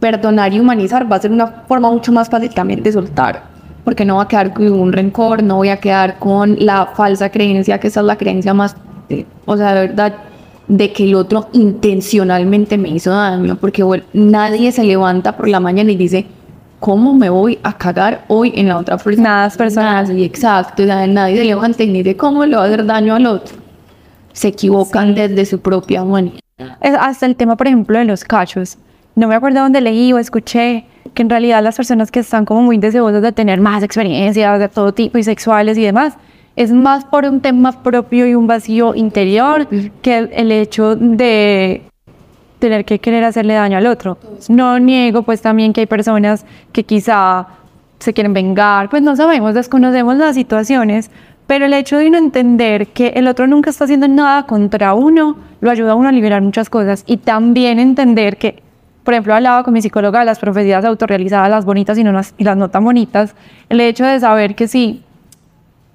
[0.00, 3.42] perdonar y humanizar va a ser una forma mucho más fácil también de soltar,
[3.84, 7.30] porque no va a quedar con un rencor, no voy a quedar con la falsa
[7.30, 8.76] creencia, que esa es la creencia más,
[9.46, 10.14] o sea, de verdad,
[10.68, 15.60] de que el otro intencionalmente me hizo daño, porque bueno, nadie se levanta por la
[15.60, 16.26] mañana y dice,
[16.78, 19.28] ¿cómo me voy a cagar hoy en la otra persona?
[19.28, 20.06] Nada es personal.
[20.06, 23.14] Nadie, exacto, o sea, nadie se levanta y dice, ¿cómo le va a hacer daño
[23.14, 23.56] al otro?
[24.32, 26.04] Se equivocan desde su propia.
[26.80, 28.78] Es hasta el tema, por ejemplo, de los cachos.
[29.18, 32.62] No me acuerdo dónde leí o escuché que en realidad las personas que están como
[32.62, 36.16] muy deseosas de tener más experiencias de todo tipo y sexuales y demás,
[36.54, 39.66] es más por un tema propio y un vacío interior
[40.02, 41.82] que el, el hecho de
[42.60, 44.18] tener que querer hacerle daño al otro.
[44.48, 47.48] No niego pues también que hay personas que quizá
[47.98, 51.10] se quieren vengar, pues no sabemos, desconocemos las situaciones,
[51.48, 55.34] pero el hecho de uno entender que el otro nunca está haciendo nada contra uno,
[55.60, 58.62] lo ayuda a uno a liberar muchas cosas y también entender que,
[59.08, 62.34] por ejemplo, hablaba con mi psicóloga de las profecías autorrealizadas, las bonitas y, no las,
[62.36, 63.34] y las no tan bonitas,
[63.70, 65.02] el hecho de saber que sí,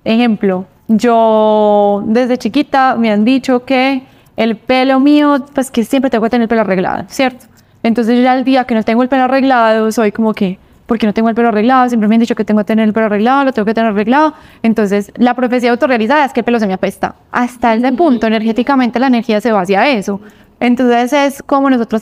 [0.04, 4.02] ejemplo, yo desde chiquita me han dicho que
[4.36, 7.46] el pelo mío, pues que siempre tengo que tener el pelo arreglado, ¿cierto?
[7.84, 11.06] Entonces yo ya el día que no tengo el pelo arreglado, soy como que, porque
[11.06, 13.06] no tengo el pelo arreglado, siempre me han dicho que tengo que tener el pelo
[13.06, 14.34] arreglado, lo tengo que tener arreglado.
[14.64, 17.14] Entonces la profecía autorrealizada es que el pelo se me apesta.
[17.32, 20.20] Hasta ese punto, energéticamente la energía se va hacia eso.
[20.60, 22.02] Entonces es como nosotros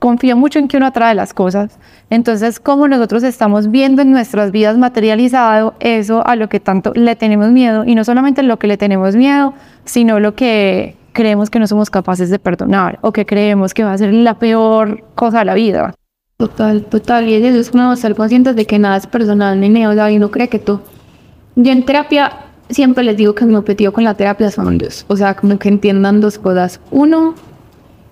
[0.00, 1.78] a- confío mucho en que uno atrae las cosas.
[2.10, 7.14] Entonces, como nosotros estamos viendo en nuestras vidas materializado eso a lo que tanto le
[7.16, 11.58] tenemos miedo, y no solamente lo que le tenemos miedo, sino lo que creemos que
[11.58, 15.40] no somos capaces de perdonar o que creemos que va a ser la peor cosa
[15.40, 15.94] de la vida.
[16.36, 17.28] Total, total.
[17.28, 20.18] Y eso es como ser conscientes de que nada es personal, ni o sea, y
[20.18, 20.80] no cree que tú.
[21.56, 22.32] Yo en terapia
[22.70, 25.04] siempre les digo que mi objetivo con la terapia son dos.
[25.08, 26.80] O sea, como que entiendan dos cosas.
[26.90, 27.34] Uno,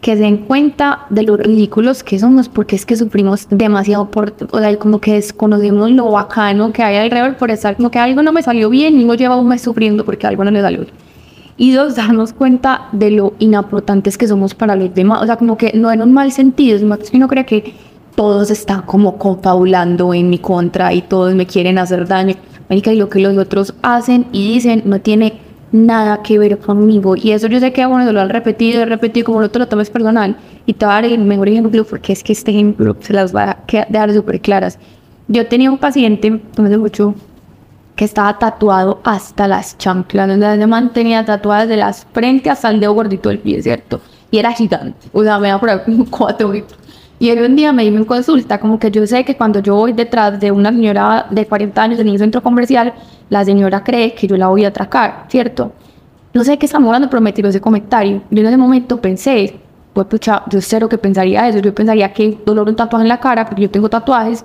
[0.01, 4.33] que se den cuenta de lo ridículos que somos, porque es que sufrimos demasiado por,
[4.53, 8.23] o sea, como que desconocemos lo bacano que hay alrededor por estar, como que algo
[8.23, 10.95] no me salió bien y uno lleva un sufriendo porque algo no le salió bien.
[11.57, 15.59] Y dos, darnos cuenta de lo inaportantes que somos para los demás, o sea, como
[15.59, 17.75] que no en un mal sentido, es que uno cree que
[18.15, 22.35] todos están como confabulando en mi contra y todos me quieren hacer daño.
[22.71, 25.41] Y lo que los otros hacen y dicen no tiene
[25.73, 27.17] nada que ver conmigo.
[27.17, 29.91] Y eso yo sé que bueno, lo han repetido repetido, como no te lo tomes
[29.91, 30.37] personal.
[30.67, 33.35] Y te voy a dar el mejor ejemplo porque es que este ejemplo se las
[33.35, 34.79] va a dejar súper claras.
[35.29, 37.15] Yo tenía un paciente, no hace mucho,
[37.97, 40.39] que estaba tatuado hasta las chanclas.
[40.69, 44.01] Man tenía tatuadas de las frente hasta el dedo gordito del pie, ¿cierto?
[44.31, 45.09] Y era gigante.
[45.13, 46.53] O sea, me iba a poner como cuatro.
[47.21, 49.75] Y él un día me dio en consulta, como que yo sé que cuando yo
[49.75, 52.95] voy detrás de una señora de 40 años en un centro comercial,
[53.29, 55.73] la señora cree que yo la voy a atracar, ¿cierto?
[56.33, 58.23] No sé qué estamos hablando, pero me tiró ese comentario.
[58.31, 59.57] Yo en ese momento pensé,
[59.93, 61.59] pues pucha, yo cero que pensaría eso.
[61.59, 64.45] Yo pensaría que dolor un tatuaje en la cara, porque yo tengo tatuajes,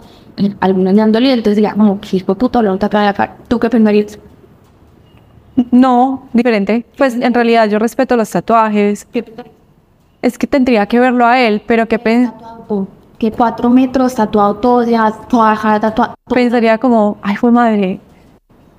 [0.59, 3.13] algunos me han dolido, entonces diría, como, que es puto dolor un tatuaje en la
[3.13, 3.37] cara.
[3.47, 4.17] ¿Tú qué pensarías?
[5.69, 6.85] No, diferente.
[6.97, 9.05] Pues en realidad yo respeto los tatuajes.
[9.05, 9.23] ¿Qué
[10.23, 12.87] es que tendría que verlo a él, pero que pensó
[13.19, 16.15] que cuatro metros tatuado todo, ya toda cara tatuada.
[16.27, 17.99] Pensaría como, ay, fue madre,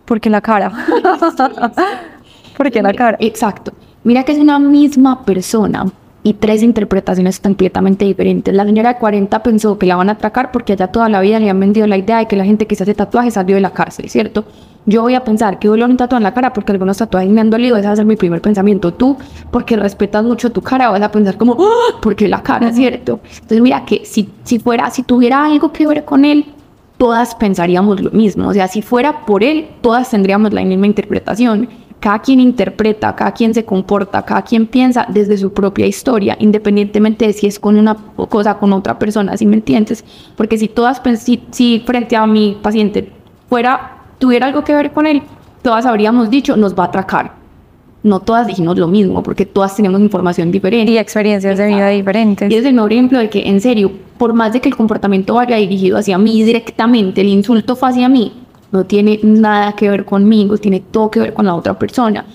[0.05, 0.73] porque la cara.
[2.57, 3.17] porque la cara.
[3.21, 3.73] Exacto.
[4.03, 5.87] Mira que es una misma persona
[6.25, 8.53] y tres interpretaciones completamente diferentes.
[8.53, 11.39] La señora de 40 pensó que la van a atracar porque ella toda la vida
[11.39, 13.61] le han vendido la idea de que la gente que se hace tatuajes salió de
[13.61, 14.45] la cárcel, ¿cierto?
[14.87, 17.43] Yo voy a pensar que dolor un tatuaje en la cara porque algunos tatuajes me
[17.43, 18.95] han dolido, ese va a ser mi primer pensamiento.
[18.95, 19.19] Tú,
[19.51, 21.99] porque respetas mucho tu cara, vas a pensar como, ¡Ah!
[22.01, 23.21] porque la cara, ¿cierto?
[23.35, 26.47] Entonces mira que si, si fuera, si tuviera algo que ver con él,
[26.97, 28.49] todas pensaríamos lo mismo.
[28.49, 31.69] O sea, si fuera por él, todas tendríamos la misma interpretación.
[32.05, 37.27] Cada quien interpreta, cada quien se comporta, cada quien piensa desde su propia historia, independientemente
[37.27, 37.97] de si es con una
[38.29, 40.05] cosa con otra persona, ¿sí me entiendes?
[40.37, 43.11] Porque si todas, si, si frente a mi paciente
[43.49, 45.23] fuera tuviera algo que ver con él,
[45.63, 47.33] todas habríamos dicho, nos va a atracar.
[48.03, 50.93] No todas dijimos lo mismo, porque todas tenemos información diferente.
[50.93, 52.53] Y experiencias de vida diferentes.
[52.53, 55.33] Y es el mejor ejemplo de que, en serio, por más de que el comportamiento
[55.33, 58.44] vaya dirigido hacia mí directamente, el insulto fue hacia mí,
[58.75, 62.27] no tiene nada que ver conmigo, tiene todo que ver con la otra persona.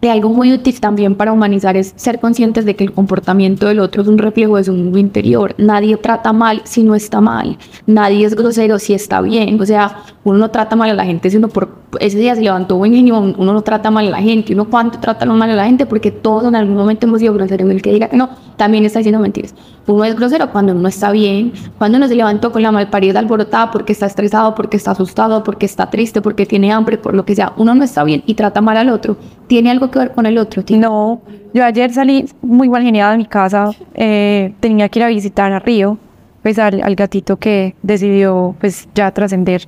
[0.00, 3.80] Y algo muy útil también para humanizar es ser conscientes de que el comportamiento del
[3.80, 5.56] otro es un reflejo de su mundo interior.
[5.58, 7.58] Nadie trata mal si no está mal.
[7.86, 9.60] Nadie es grosero si está bien.
[9.60, 12.76] O sea, uno no trata mal a la gente sino por ese día se levantó
[12.76, 13.18] buen genio.
[13.18, 14.54] Uno no trata mal a la gente.
[14.54, 17.68] Uno cuánto trata mal a la gente porque todos en algún momento hemos sido groseros.
[17.68, 19.52] El que diga que no, también está diciendo mentiras.
[19.88, 23.70] Uno es grosero cuando uno está bien, cuando uno se levantó con la malparida alborotada
[23.72, 27.34] porque está estresado, porque está asustado, porque está triste, porque tiene hambre, por lo que
[27.34, 27.52] sea.
[27.56, 29.16] Uno no está bien y trata mal al otro.
[29.48, 30.62] Tiene algo que ver con el otro.
[30.70, 35.08] No, yo ayer salí muy mal geniada de mi casa, eh, tenía que ir a
[35.08, 35.98] visitar a Río,
[36.42, 39.66] pues al, gatito que decidió pues ya trascender.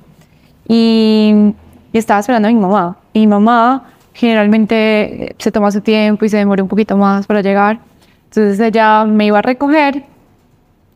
[0.67, 1.53] Y,
[1.93, 2.97] estaba esperando a mi mamá.
[3.11, 7.41] Y mi mamá generalmente se toma su tiempo y se demora un poquito más para
[7.41, 7.79] llegar.
[8.25, 10.03] Entonces ella me iba a recoger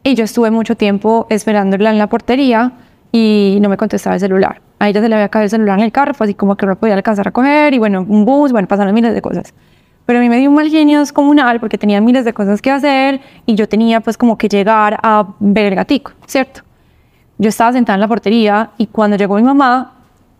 [0.03, 2.71] y yo estuve mucho tiempo esperándola en la portería
[3.17, 4.59] y no me contestaba el celular.
[4.77, 6.65] A ella se le había caído el celular en el carro, fue así como que
[6.65, 9.53] no podía alcanzar a coger y bueno, un bus, bueno, pasaron miles de cosas.
[10.05, 12.71] Pero a mí me dio un mal genio descomunal porque tenía miles de cosas que
[12.71, 16.59] hacer y yo tenía pues como que llegar a ver el gatico, ¿cierto?
[17.37, 19.93] Yo estaba sentada en la portería y cuando llegó mi mamá,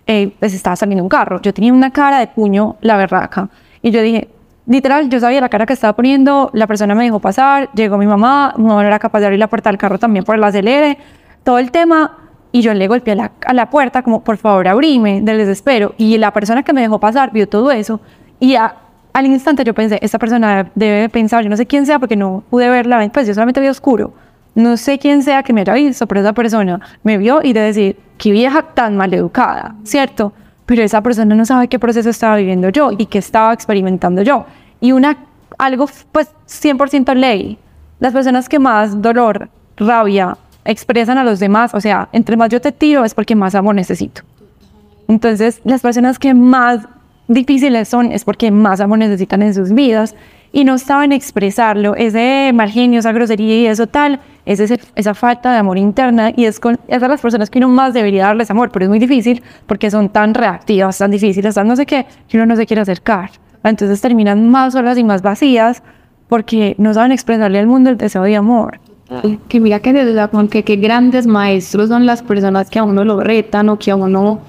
[0.05, 1.41] eh, pues estaba saliendo un carro.
[1.41, 3.47] Yo tenía una cara de puño, la berraca.
[3.81, 4.27] Y yo dije,
[4.65, 8.05] literal, yo sabía la cara que estaba poniendo, la persona me dejó pasar, llegó mi
[8.05, 10.97] mamá, no era capaz de abrir la puerta del carro también por el acelere,
[11.45, 12.24] todo el tema
[12.55, 15.93] y yo le golpeé a la, a la puerta como, por favor, abrime, del desespero.
[15.97, 17.99] Y la persona que me dejó pasar vio todo eso.
[18.39, 22.15] Y al instante yo pensé, esta persona debe pensar, yo no sé quién sea porque
[22.15, 24.13] no pude verla, pues yo solamente vi oscuro.
[24.53, 27.59] No sé quién sea que me haya visto, pero esa persona me vio y de
[27.59, 30.31] decir, qué vieja tan maleducada, ¿cierto?
[30.65, 34.45] Pero esa persona no sabe qué proceso estaba viviendo yo y qué estaba experimentando yo.
[34.79, 35.17] Y una,
[35.57, 37.57] algo, pues 100% ley.
[37.99, 42.59] Las personas que más dolor, rabia, expresan a los demás, o sea, entre más yo
[42.59, 44.21] te tiro es porque más amor necesito.
[45.07, 46.87] Entonces, las personas que más
[47.27, 50.15] difíciles son es porque más amor necesitan en sus vidas
[50.51, 51.95] y no saben expresarlo.
[51.95, 56.31] Ese mal genio, esa grosería y eso tal, es ese, esa falta de amor interna
[56.35, 58.99] y es con esas las personas que uno más debería darles amor, pero es muy
[58.99, 62.65] difícil porque son tan reactivas, tan difíciles, tan no sé qué, que uno no se
[62.65, 63.31] quiere acercar.
[63.63, 65.83] Entonces terminan más solas y más vacías
[66.27, 68.79] porque no saben expresarle al mundo el deseo de amor.
[69.47, 73.05] Que mira que desde la que qué grandes maestros son las personas que a uno
[73.05, 74.39] lo retan o que a uno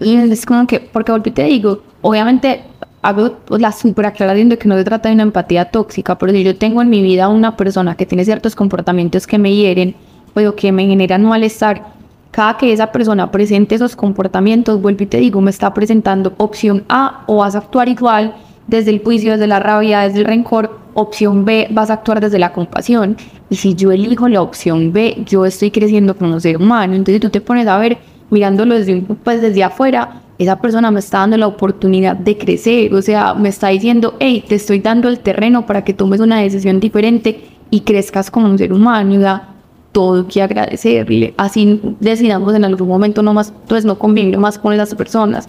[0.00, 2.64] es como que porque volví te digo obviamente
[3.02, 6.44] hago la super aclaración de que no se trata de una empatía tóxica, pero si
[6.44, 9.94] yo tengo en mi vida una persona que tiene ciertos comportamientos que me hieren
[10.34, 11.82] o que me generan malestar,
[12.30, 16.84] cada que esa persona presente esos comportamientos, vuelvo y te digo, me está presentando opción
[16.88, 18.34] A o vas a actuar igual
[18.66, 22.38] desde el juicio, desde la rabia, desde el rencor, opción B, vas a actuar desde
[22.38, 23.16] la compasión.
[23.50, 26.94] Y si yo elijo la opción B, yo estoy creciendo como ser humano.
[26.94, 27.98] Entonces tú te pones a ver,
[28.30, 33.02] mirándolo desde, pues, desde afuera, esa persona me está dando la oportunidad de crecer, o
[33.02, 36.80] sea, me está diciendo, hey, te estoy dando el terreno para que tomes una decisión
[36.80, 39.48] diferente y crezcas como un ser humano, o sea,
[39.92, 44.76] todo que agradecerle, así decidamos en algún momento no más, pues no convivir más con
[44.76, 45.48] las personas,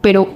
[0.00, 0.28] pero,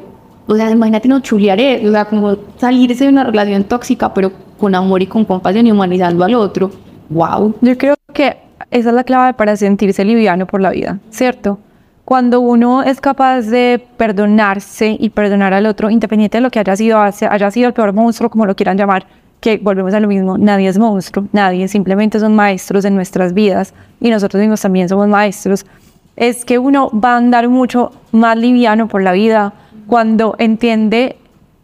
[0.46, 4.74] o sea, imagínate no chulear, o sea, como salirse de una relación tóxica, pero con
[4.74, 6.70] amor y con compasión y humanizando al otro,
[7.08, 7.54] wow.
[7.60, 8.36] Yo creo que
[8.70, 11.58] esa es la clave para sentirse liviano por la vida, ¿cierto?
[12.06, 16.76] cuando uno es capaz de perdonarse y perdonar al otro, independiente de lo que haya
[16.76, 19.08] sido, haya sido el peor monstruo, como lo quieran llamar,
[19.40, 23.74] que volvemos a lo mismo, nadie es monstruo, nadie, simplemente son maestros en nuestras vidas
[24.00, 25.66] y nosotros mismos también somos maestros,
[26.14, 29.52] es que uno va a andar mucho más liviano por la vida
[29.86, 31.16] cuando entiende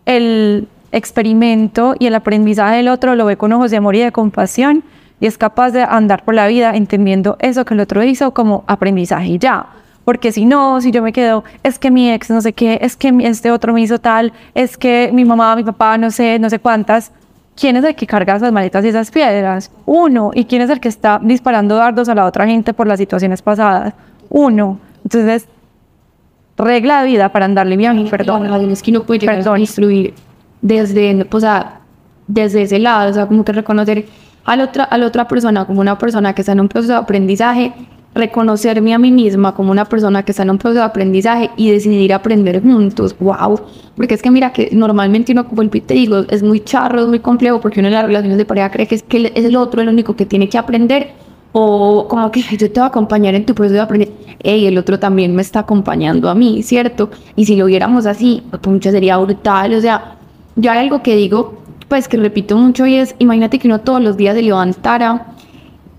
[0.06, 4.12] el experimento y el aprendizaje del otro, lo ve con ojos de amor y de
[4.12, 4.84] compasión
[5.20, 8.64] y es capaz de andar por la vida entendiendo eso que el otro hizo como
[8.66, 9.66] aprendizaje ya
[10.04, 12.96] porque si no, si yo me quedo, es que mi ex no sé qué, es
[12.96, 16.50] que este otro me hizo tal, es que mi mamá, mi papá, no sé, no
[16.50, 17.12] sé cuántas,
[17.54, 19.70] ¿quién es el que carga esas maletas y esas piedras?
[19.86, 20.30] Uno.
[20.34, 23.42] ¿Y quién es el que está disparando dardos a la otra gente por las situaciones
[23.42, 23.94] pasadas?
[24.28, 24.78] Uno.
[25.04, 25.46] Entonces,
[26.56, 28.46] regla de vida para andarle bien, perdón.
[28.70, 30.14] Es que no puede llegar a instruir
[30.60, 31.44] desde, pues,
[32.26, 34.06] desde ese lado, o sea, como que reconocer
[34.44, 36.92] a la, otra, a la otra persona como una persona que está en un proceso
[36.94, 37.72] de aprendizaje
[38.14, 41.70] reconocerme a mí misma como una persona que está en un proceso de aprendizaje y
[41.70, 43.16] decidir aprender juntos.
[43.18, 43.60] ¡Wow!
[43.96, 47.08] Porque es que mira que normalmente uno, como el te digo, es muy charro, es
[47.08, 49.56] muy complejo porque uno en las relaciones de pareja cree que es que es el
[49.56, 51.12] otro el único que tiene que aprender
[51.52, 54.10] o como que yo te voy a acompañar en tu proceso de aprender.
[54.42, 57.10] Ey, el otro también me está acompañando a mí, ¿cierto?
[57.36, 59.74] Y si lo viéramos así, pues mucho sería brutal.
[59.74, 60.16] O sea,
[60.56, 64.02] yo hay algo que digo, pues que repito mucho y es, imagínate que uno todos
[64.02, 65.26] los días se levantara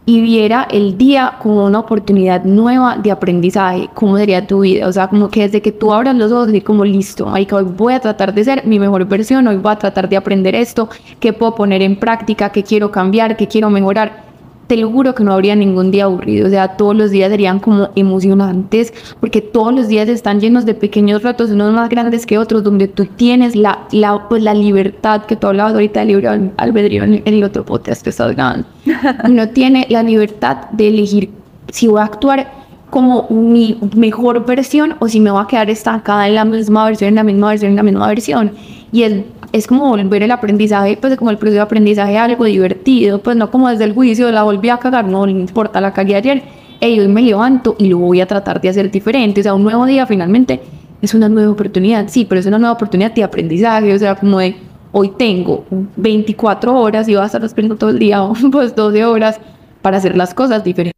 [0.05, 4.91] y viera el día como una oportunidad nueva de aprendizaje, cómo sería tu vida, o
[4.91, 7.99] sea, como que desde que tú abras los ojos y como listo, hoy voy a
[8.01, 10.89] tratar de ser mi mejor versión, hoy voy a tratar de aprender esto,
[11.21, 14.32] qué puedo poner en práctica, qué quiero cambiar, qué quiero mejorar,
[14.67, 17.59] te lo juro que no habría ningún día aburrido, o sea, todos los días serían
[17.59, 22.37] como emocionantes, porque todos los días están llenos de pequeños retos, unos más grandes que
[22.37, 26.51] otros, donde tú tienes la, la, pues, la libertad, que tú hablabas ahorita del libre
[26.57, 28.67] albedrío en el otro podcast que estás ganando,
[29.25, 31.29] uno tiene la libertad de elegir
[31.71, 36.27] si voy a actuar como mi mejor versión o si me voy a quedar estancada
[36.27, 38.51] en la misma versión, en la misma versión, en la misma versión.
[38.91, 43.19] Y el es como volver el aprendizaje, pues como el proceso de aprendizaje algo divertido,
[43.19, 46.41] pues no como desde el juicio la volví a cagar, no, importa, la cagué ayer,
[46.81, 49.63] y hoy me levanto y lo voy a tratar de hacer diferente, o sea, un
[49.63, 50.59] nuevo día finalmente
[51.03, 54.39] es una nueva oportunidad, sí, pero es una nueva oportunidad de aprendizaje, o sea, como
[54.39, 54.55] de
[54.91, 55.65] hoy tengo
[55.97, 59.39] 24 horas y voy a estar esperando todo el día, pues 12 horas
[59.83, 60.93] para hacer las cosas diferentes.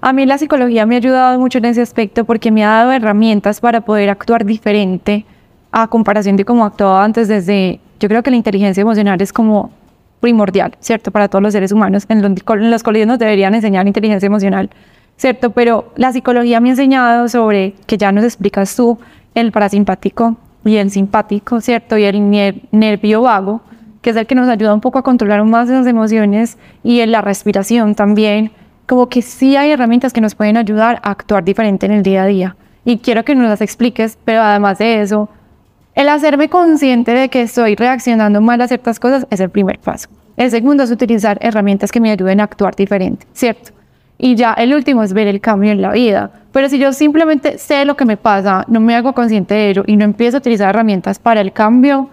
[0.00, 2.92] A mí la psicología me ha ayudado mucho en ese aspecto porque me ha dado
[2.92, 5.26] herramientas para poder actuar diferente
[5.76, 9.72] a comparación de cómo actuaba antes desde, yo creo que la inteligencia emocional es como
[10.20, 11.10] primordial, ¿cierto?
[11.10, 12.06] Para todos los seres humanos.
[12.08, 14.70] En los, en los colegios nos deberían enseñar inteligencia emocional,
[15.16, 15.50] ¿cierto?
[15.50, 18.98] Pero la psicología me ha enseñado sobre, que ya nos explicas tú,
[19.34, 21.98] el parasimpático y el simpático, ¿cierto?
[21.98, 22.30] Y el
[22.70, 23.60] nervio vago,
[24.00, 27.10] que es el que nos ayuda un poco a controlar más esas emociones y en
[27.10, 28.52] la respiración también.
[28.86, 32.22] Como que sí hay herramientas que nos pueden ayudar a actuar diferente en el día
[32.22, 32.56] a día.
[32.84, 35.28] Y quiero que nos las expliques, pero además de eso,
[35.94, 40.08] el hacerme consciente de que estoy reaccionando mal a ciertas cosas es el primer paso.
[40.36, 43.70] El segundo es utilizar herramientas que me ayuden a actuar diferente, ¿cierto?
[44.18, 46.30] Y ya el último es ver el cambio en la vida.
[46.52, 49.84] Pero si yo simplemente sé lo que me pasa, no me hago consciente de ello
[49.86, 52.08] y no empiezo a utilizar herramientas para el cambio,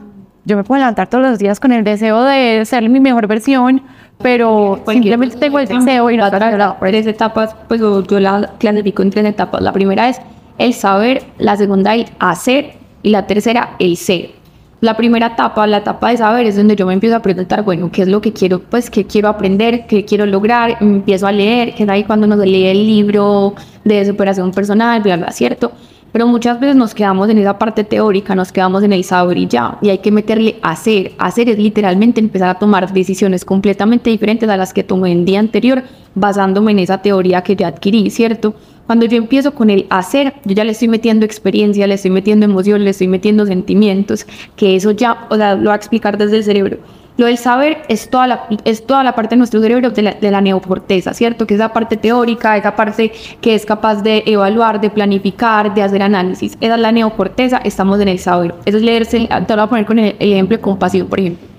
[0.46, 3.82] yo me puedo levantar todos los días con el deseo de ser mi mejor versión,
[4.22, 9.10] pero simplemente tengo el deseo y no para tres etapas, pues yo la clasifico en
[9.10, 9.62] tres etapas.
[9.62, 10.20] La primera es
[10.58, 14.42] el saber, la segunda el hacer y la tercera el ser.
[14.82, 17.92] La primera etapa, la etapa de saber, es donde yo me empiezo a preguntar, bueno,
[17.92, 18.60] ¿qué es lo que quiero?
[18.62, 19.86] Pues, ¿qué quiero aprender?
[19.86, 20.78] ¿Qué quiero lograr?
[20.82, 25.18] empiezo a leer, que es ahí cuando nos lee el libro de superación personal, bla,
[25.18, 25.72] bla, ¿cierto?
[26.12, 29.48] Pero muchas veces nos quedamos en esa parte teórica, nos quedamos en el saber y
[29.48, 31.12] ya, y hay que meterle hacer.
[31.20, 35.40] Hacer es literalmente empezar a tomar decisiones completamente diferentes a las que tomé el día
[35.40, 35.84] anterior,
[36.16, 38.56] basándome en esa teoría que ya adquirí, ¿cierto?
[38.92, 42.46] Cuando yo empiezo con el hacer, yo ya le estoy metiendo experiencia, le estoy metiendo
[42.46, 44.28] emoción, le estoy metiendo sentimientos,
[44.58, 46.78] que eso ya, o sea, lo va a explicar desde el cerebro.
[47.16, 50.12] Lo del saber es toda la, es toda la parte de nuestro cerebro de la,
[50.16, 51.48] de la neocorteza, ¿cierto?
[51.48, 55.84] Que es la parte teórica, esa parte que es capaz de evaluar, de planificar, de
[55.84, 56.58] hacer análisis.
[56.60, 58.56] Esa es la neocorteza, estamos en el saber.
[58.66, 61.51] Eso es leerse, te lo voy a poner con el, ejemplo de compasión, por ejemplo.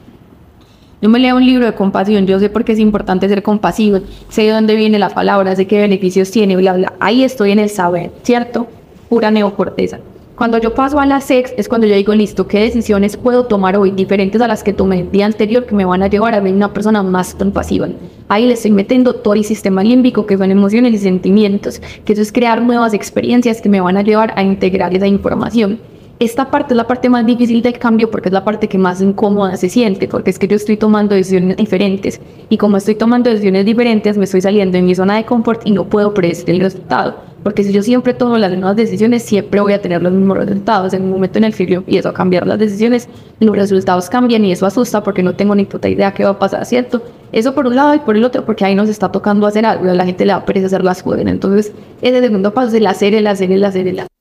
[1.03, 3.99] Yo me leo un libro de compasión, yo sé por qué es importante ser compasivo,
[4.29, 6.93] sé de dónde viene la palabra, sé qué beneficios tiene, bla, bla.
[7.01, 8.69] Ahí estoy en el saber, ¿cierto?
[9.09, 9.99] Pura neocorteza.
[10.37, 13.77] Cuando yo paso a la sex es cuando yo digo, listo, ¿qué decisiones puedo tomar
[13.77, 16.41] hoy diferentes a las que tomé el día anterior que me van a llevar a
[16.41, 17.89] ver una persona más compasiva?
[18.29, 22.23] Ahí le estoy metiendo todo el sistema límbico, que son emociones y sentimientos, que eso
[22.23, 25.81] es crear nuevas experiencias que me van a llevar a integrar esa información.
[26.23, 29.01] Esta parte es la parte más difícil del cambio porque es la parte que más
[29.01, 33.29] incómoda se siente, porque es que yo estoy tomando decisiones diferentes y como estoy tomando
[33.29, 36.61] decisiones diferentes me estoy saliendo de mi zona de confort y no puedo predecir el
[36.61, 40.37] resultado, porque si yo siempre tomo las mismas decisiones siempre voy a tener los mismos
[40.37, 40.95] resultados.
[40.95, 43.09] En un momento en el que yo empiezo a cambiar las decisiones,
[43.41, 46.39] los resultados cambian y eso asusta porque no tengo ni puta idea qué va a
[46.39, 47.03] pasar, ¿cierto?
[47.33, 49.91] Eso por un lado y por el otro porque ahí nos está tocando hacer algo,
[49.91, 51.27] a la gente le va a pereza hacer las cosas.
[51.27, 54.13] Entonces, ese segundo paso es el hacer, el hacer, el hacer, el hacer.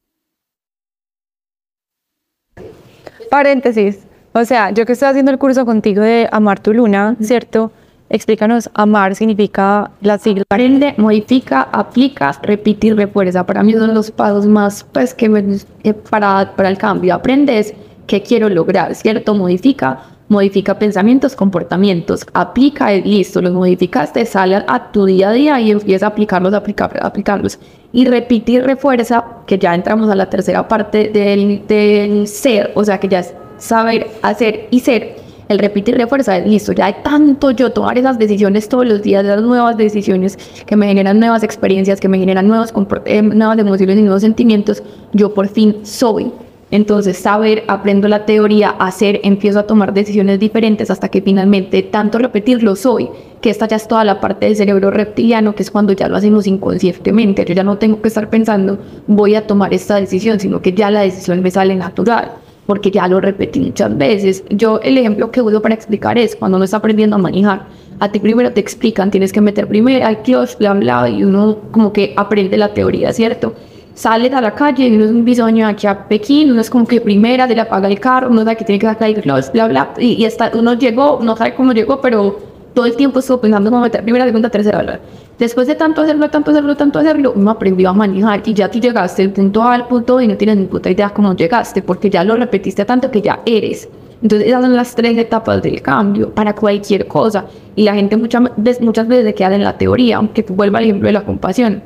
[3.32, 3.98] Paréntesis.
[4.34, 7.72] O sea, yo que estoy haciendo el curso contigo de Amar tu Luna, ¿cierto?
[8.10, 10.44] Explícanos, amar significa la sigla.
[10.50, 13.46] Aprende, modifica, aplica, repite y refuerza.
[13.46, 15.46] Para mí son los pasos más, pues, que me,
[15.84, 17.16] eh, para, para el cambio.
[17.16, 17.74] Aprendes
[18.06, 19.34] qué quiero lograr, ¿cierto?
[19.34, 20.02] Modifica,
[20.32, 26.06] modifica pensamientos, comportamientos, aplica, listo, los modificaste, sale a tu día a día y empieza
[26.06, 27.60] a aplicarlos, aplicar, aplicarlos.
[27.92, 32.84] Y repite y refuerza, que ya entramos a la tercera parte del, del ser, o
[32.86, 35.18] sea, que ya es saber, hacer y ser
[35.50, 39.26] el repite y refuerza, listo, ya hay tanto yo tomar esas decisiones todos los días,
[39.26, 42.74] las nuevas decisiones que me generan nuevas experiencias, que me generan nuevos
[43.04, 46.32] eh, nuevas emociones y nuevos sentimientos, yo por fin soy.
[46.72, 52.18] Entonces, saber, aprendo la teoría, hacer, empiezo a tomar decisiones diferentes hasta que finalmente, tanto
[52.18, 53.10] repetirlo soy,
[53.42, 56.16] que esta ya es toda la parte del cerebro reptiliano, que es cuando ya lo
[56.16, 57.44] hacemos inconscientemente.
[57.44, 60.90] Yo ya no tengo que estar pensando, voy a tomar esta decisión, sino que ya
[60.90, 62.32] la decisión me sale natural
[62.66, 64.46] porque ya lo repetí muchas veces.
[64.50, 67.66] Yo el ejemplo que uso para explicar es cuando uno está aprendiendo a manejar.
[68.00, 71.58] A ti primero te explican, tienes que meter primero al kiosco, bla, bla, y uno
[71.72, 73.54] como que aprende la teoría, ¿cierto?
[73.94, 76.88] Sales a la calle y uno es un bisoño aquí a Pekín, uno es como
[76.88, 79.42] que primera, se le apaga el carro, uno sabe que tiene que sacar el bla,
[79.54, 82.40] bla, bla, y, y hasta uno llegó, no sabe cómo llegó, pero
[82.74, 85.00] todo el tiempo estuvo pensando cómo meter primera, segunda, tercera, bla.
[85.38, 88.80] Después de tanto hacerlo, tanto hacerlo, tanto hacerlo, uno aprendió a manejar y ya tú
[88.80, 92.24] llegaste punto A al punto y no tienes ni puta idea cómo llegaste, porque ya
[92.24, 93.90] lo repetiste tanto que ya eres.
[94.22, 97.46] Entonces esas son las tres etapas del cambio para cualquier cosa.
[97.76, 98.44] Y la gente muchas
[98.82, 101.82] muchas veces se queda en la teoría, aunque vuelva al ejemplo de la compasión.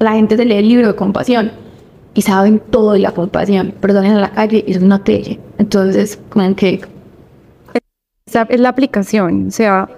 [0.00, 1.52] La gente se lee el libro de compasión
[2.14, 5.38] y saben todo de la compasión, pero salen a la calle y es una tele.
[5.58, 6.80] Entonces, como que...
[8.26, 9.88] Esa es la aplicación, o sea,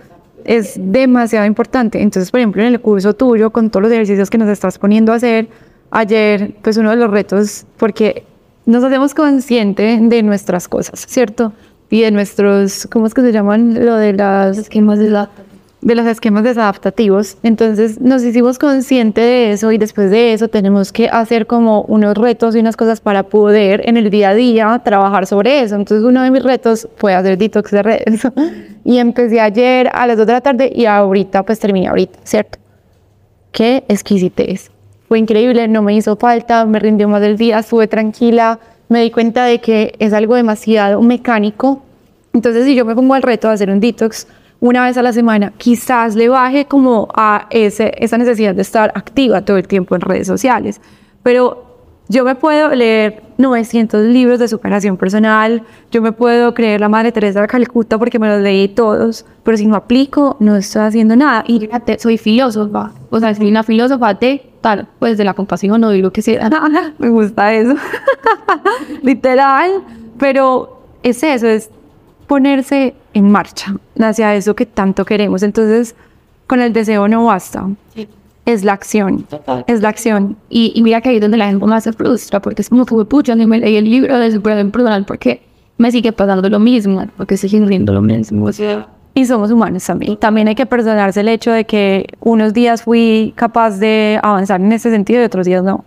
[0.45, 2.03] es demasiado importante.
[2.03, 5.13] Entonces, por ejemplo, en el curso tuyo, con todos los ejercicios que nos estás poniendo
[5.13, 5.49] a hacer,
[5.93, 8.25] ayer, pues uno de los retos, porque
[8.67, 11.53] nos hacemos consciente de nuestras cosas, ¿cierto?
[11.91, 13.85] Y de nuestros, ¿cómo es que se llaman?
[13.85, 15.31] Lo de las esquemas de la
[15.83, 17.37] de los esquemas desadaptativos.
[17.43, 22.17] Entonces nos hicimos consciente de eso y después de eso tenemos que hacer como unos
[22.17, 25.75] retos y unas cosas para poder en el día a día trabajar sobre eso.
[25.75, 28.23] Entonces uno de mis retos fue hacer detox de redes
[28.85, 32.59] y empecé ayer a las 2 de la tarde y ahorita pues terminé ahorita, ¿cierto?
[33.51, 34.71] Qué exquisitez.
[35.09, 39.11] Fue increíble, no me hizo falta, me rindió más del día, estuve tranquila, me di
[39.11, 41.83] cuenta de que es algo demasiado mecánico.
[42.33, 44.27] Entonces si yo me pongo al reto de hacer un detox,
[44.63, 48.93] una vez a la semana, quizás le baje como a ese, esa necesidad de estar
[48.95, 50.81] activa todo el tiempo en redes sociales.
[51.25, 51.65] Pero
[52.09, 57.11] yo me puedo leer 900 libros de superación personal, yo me puedo creer la Madre
[57.11, 61.17] Teresa de Calcuta porque me los leí todos, pero si no aplico, no estoy haciendo
[61.17, 61.43] nada.
[61.49, 65.81] Y fíjate, soy filósofa, o sea, soy una filósofa de tal, pues de la compasión
[65.81, 66.49] no digo que sea.
[66.99, 67.75] me gusta eso,
[69.03, 69.83] literal,
[70.19, 71.69] pero es eso, es
[72.33, 75.43] ponerse en marcha hacia eso que tanto queremos.
[75.43, 75.95] Entonces,
[76.47, 77.69] con el deseo no basta.
[78.47, 79.27] es la acción.
[79.67, 80.39] Es la acción.
[80.49, 82.87] Y, y mira que ahí es donde la gente más se frustra, porque es como
[82.87, 85.43] pucha, ni me leí el libro de superación personal, porque
[85.77, 88.47] me sigue pasando lo mismo, porque sigue riendo lo mismo.
[88.47, 90.17] O sea, Y somos humanos también.
[90.17, 94.73] También hay que perdonarse el hecho de que unos días fui capaz de avanzar en
[94.73, 95.85] ese sentido y otros días no.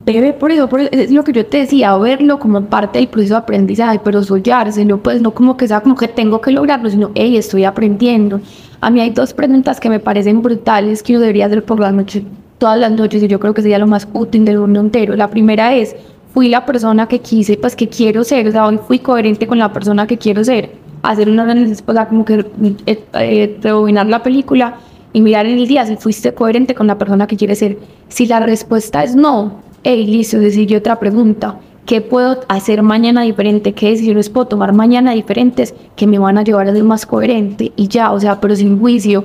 [0.00, 3.08] Debe, por eso, por eso, es lo que yo te decía, verlo como parte del
[3.08, 6.90] proceso de aprendizaje, pero soñárselo, pues no como que sea como que tengo que lograrlo,
[6.90, 8.40] sino, hey, estoy aprendiendo.
[8.82, 11.90] A mí hay dos preguntas que me parecen brutales que yo debería hacer por la
[11.90, 12.22] noche,
[12.58, 15.16] todas las noches, y yo creo que sería lo más útil del mundo entero.
[15.16, 15.96] La primera es,
[16.34, 19.58] fui la persona que quise, pues que quiero ser, o sea, hoy fui coherente con
[19.58, 20.72] la persona que quiero ser.
[21.02, 22.44] Hacer una análisis, pues, como que
[22.84, 24.76] eh, eh, rebobinar la película
[25.14, 27.78] y mirar en el día si fuiste coherente con la persona que quieres ser.
[28.08, 31.58] Si la respuesta es no, hey, listo, decir otra pregunta.
[31.84, 33.74] ¿Qué puedo hacer mañana diferente?
[33.74, 37.72] ¿Qué decisiones puedo tomar mañana diferentes que me van a llevar a ser más coherente?
[37.76, 39.24] Y ya, o sea, pero sin juicio,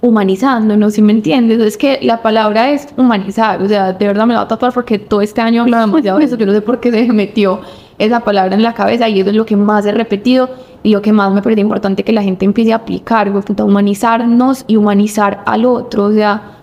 [0.00, 1.58] humanizándonos, ¿sí me entiendes?
[1.58, 4.72] Es que la palabra es humanizar, o sea, de verdad me la voy a tatuar
[4.72, 7.12] porque todo este año he demasiado de eso, yo no sé por qué se me
[7.12, 7.60] metió
[7.98, 10.50] esa palabra en la cabeza y eso es lo que más he repetido
[10.84, 14.64] y lo que más me parece importante que la gente empiece a aplicar, puta, humanizarnos
[14.68, 16.58] y humanizar al otro, o sea,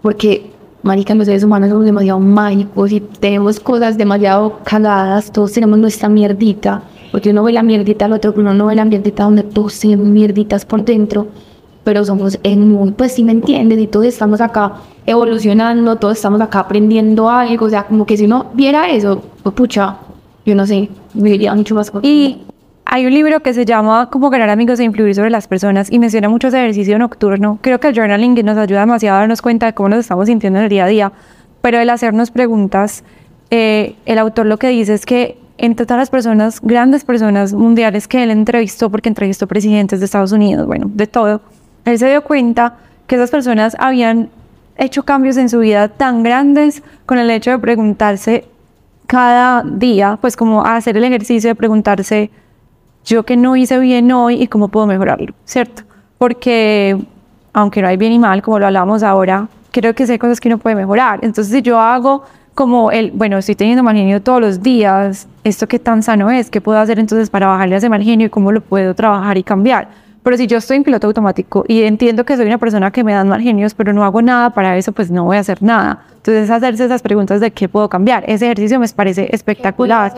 [0.00, 0.50] porque
[0.82, 6.08] marica, los seres humanos somos demasiado mágicos y tenemos cosas demasiado cagadas, todos tenemos nuestra
[6.08, 9.78] mierdita, porque uno ve la mierdita al otro, uno no ve la mierdita donde todos
[9.78, 11.28] tenemos mierditas por dentro,
[11.84, 14.74] pero somos en muy, pues si me entiendes, y todos estamos acá
[15.06, 19.54] evolucionando, todos estamos acá aprendiendo algo, o sea, como que si uno viera eso, pues
[19.54, 19.96] pucha,
[20.44, 22.08] yo no sé, viviría mucho más cosas.
[22.08, 22.42] Y
[22.90, 25.98] hay un libro que se llama Cómo ganar amigos e influir sobre las personas y
[25.98, 27.58] menciona mucho ese ejercicio nocturno.
[27.60, 30.58] Creo que el journaling nos ayuda demasiado a darnos cuenta de cómo nos estamos sintiendo
[30.58, 31.12] en el día a día,
[31.60, 33.04] pero el hacernos preguntas,
[33.50, 38.08] eh, el autor lo que dice es que entre todas las personas, grandes personas mundiales
[38.08, 41.42] que él entrevistó, porque entrevistó presidentes de Estados Unidos, bueno, de todo,
[41.84, 44.30] él se dio cuenta que esas personas habían
[44.78, 48.46] hecho cambios en su vida tan grandes con el hecho de preguntarse
[49.06, 52.30] cada día, pues como hacer el ejercicio de preguntarse,
[53.08, 55.82] yo que no hice bien hoy y cómo puedo mejorarlo, ¿cierto?
[56.18, 56.96] Porque
[57.54, 60.48] aunque no hay bien y mal, como lo hablamos ahora, creo que hay cosas que
[60.48, 61.20] uno puede mejorar.
[61.22, 62.22] Entonces, si yo hago
[62.54, 66.50] como el, bueno, estoy teniendo mal genio todos los días, ¿esto qué tan sano es?
[66.50, 69.38] ¿Qué puedo hacer entonces para bajarle a ese mal genio y cómo lo puedo trabajar
[69.38, 69.88] y cambiar?
[70.22, 73.14] Pero si yo estoy en piloto automático y entiendo que soy una persona que me
[73.14, 76.04] dan mal genios, pero no hago nada para eso, pues no voy a hacer nada.
[76.16, 78.24] Entonces, hacerse esas preguntas de qué puedo cambiar.
[78.26, 80.12] Ese ejercicio me parece espectacular.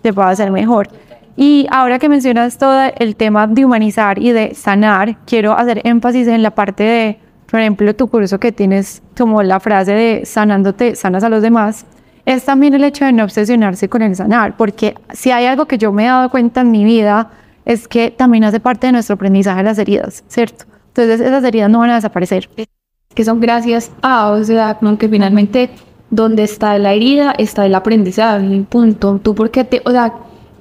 [0.00, 0.88] Te puedo hacer mejor.
[1.36, 6.26] Y ahora que mencionas todo el tema de humanizar y de sanar, quiero hacer énfasis
[6.28, 7.18] en la parte de,
[7.50, 11.84] por ejemplo, tu curso que tienes como la frase de sanándote, sanas a los demás.
[12.24, 15.78] Es también el hecho de no obsesionarse con el sanar, porque si hay algo que
[15.78, 17.30] yo me he dado cuenta en mi vida,
[17.66, 20.64] es que también hace parte de nuestro aprendizaje las heridas, ¿cierto?
[20.88, 22.48] Entonces esas heridas no van a desaparecer.
[23.14, 25.70] que son gracias a, o sea, como que finalmente
[26.10, 29.20] donde está la herida está el aprendizaje, punto.
[29.22, 30.14] Tú porque te, o sea,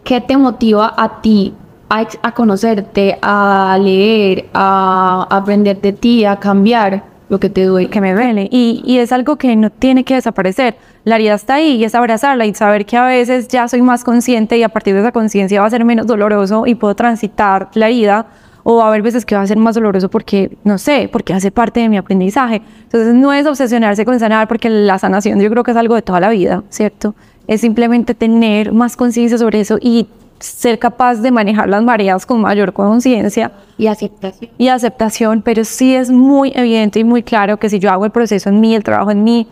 [0.06, 1.53] ¿qué te motiva a ti
[1.89, 7.89] a, conocerte, a leer, a aprender de ti, a cambiar lo que te duele?
[7.89, 10.78] que me duele y, es algo que no tiene que desaparecer.
[11.03, 14.03] La herida está ahí y es abrazarla y saber que a veces ya soy más
[14.03, 17.70] consciente y a partir de esa conciencia va a ser menos doloroso y puedo transitar
[17.74, 18.28] la herida
[18.64, 21.51] o a haber veces que va a ser más doloroso porque, no sé, porque hace
[21.51, 22.64] parte de mi aprendizaje.
[22.84, 26.01] Entonces no es obsesionarse con sanar porque la sanación yo creo que es algo de
[26.01, 27.16] toda la vida, ¿cierto?
[27.48, 30.08] Es simplemente tener más conciencia sobre eso y
[30.39, 34.52] ser capaz de manejar las mareas con mayor conciencia Y aceptación.
[34.58, 38.12] y aceptación, pero sí es muy evidente y muy claro que si yo hago el
[38.12, 39.48] proceso en mí, el trabajo en mí,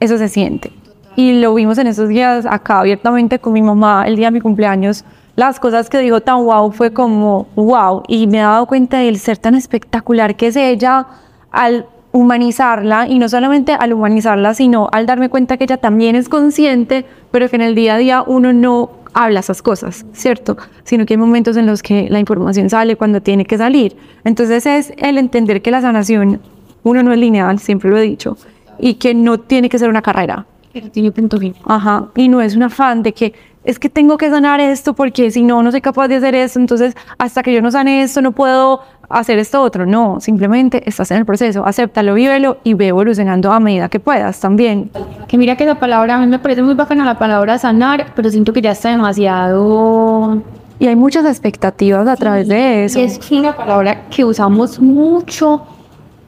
[0.00, 0.72] eso se siente.
[1.16, 4.40] Y lo vimos en esos días acá abiertamente con mi mamá el día de mi
[4.40, 5.04] cumpleaños.
[5.34, 8.02] Las cosas que dijo tan wow fue como wow.
[8.06, 11.06] Y me he dado cuenta del ser tan espectacular que es ella
[11.50, 11.86] al
[12.16, 17.04] humanizarla y no solamente al humanizarla, sino al darme cuenta que ella también es consciente,
[17.30, 20.56] pero que en el día a día uno no habla esas cosas, ¿cierto?
[20.84, 23.96] Sino que hay momentos en los que la información sale cuando tiene que salir.
[24.24, 26.40] Entonces es el entender que la sanación,
[26.84, 28.38] uno no es lineal, siempre lo he dicho,
[28.78, 30.46] y que no tiene que ser una carrera.
[30.74, 31.60] No tiene punto final.
[31.66, 33.34] Ajá, y no es un afán de que
[33.66, 36.60] es que tengo que sanar esto porque si no, no soy capaz de hacer esto,
[36.60, 39.86] entonces hasta que yo no sane esto no puedo hacer esto otro.
[39.86, 44.40] No, simplemente estás en el proceso, acéptalo, vívelo y ve evolucionando a medida que puedas
[44.40, 44.90] también.
[45.28, 48.30] Que mira que esa palabra, a mí me parece muy bacana la palabra sanar, pero
[48.30, 50.42] siento que ya está demasiado...
[50.78, 53.00] Y hay muchas expectativas a través de eso.
[53.00, 55.62] Es una palabra que usamos mucho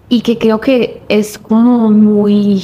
[0.09, 2.62] y que creo que es como muy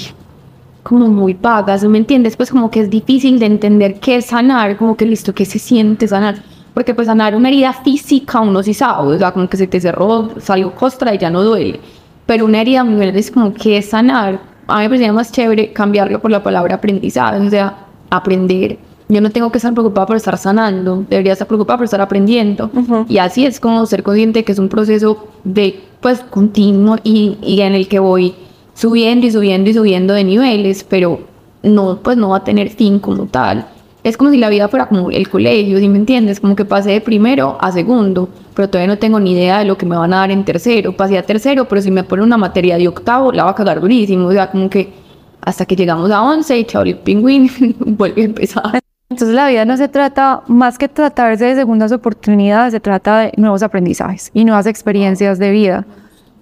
[0.83, 2.37] como muy vaga, ¿sí ¿me entiendes?
[2.37, 5.59] Pues como que es difícil de entender qué es sanar, como que listo, qué se
[5.59, 6.37] siente sanar.
[6.75, 9.81] Porque pues sanar una herida física uno sí sabe, o sea, como que se te
[9.81, 11.81] cerró, salió costra y ya no duele.
[12.27, 14.41] pero una herida grande es como que sanar.
[14.67, 18.79] A mí me parecía más chévere cambiarlo por la palabra aprendizaje, o sea, aprender.
[19.09, 22.71] Yo no tengo que estar preocupada por estar sanando, debería estar preocupada por estar aprendiendo.
[23.09, 27.61] Y así es como ser consciente que es un proceso de, pues, continuo y, y
[27.61, 28.35] en el que voy
[28.73, 31.21] subiendo y subiendo y subiendo de niveles, pero
[31.63, 33.67] no, pues no va a tener fin como tal.
[34.05, 36.39] Es como si la vida fuera como el colegio, ¿sí me entiendes?
[36.39, 39.79] Como que pasé de primero a segundo, pero todavía no tengo ni idea de lo
[39.79, 40.95] que me van a dar en tercero.
[40.95, 43.81] Pasé a tercero, pero si me ponen una materia de octavo, la va a cagar
[43.81, 44.29] durísimo.
[44.29, 44.93] O sea, como que
[45.41, 48.79] hasta que llegamos a once y chao, el pingüín vuelve a empezar.
[49.09, 53.33] Entonces la vida no se trata, más que tratarse de segundas oportunidades, se trata de
[53.37, 55.87] nuevos aprendizajes y nuevas experiencias de vida.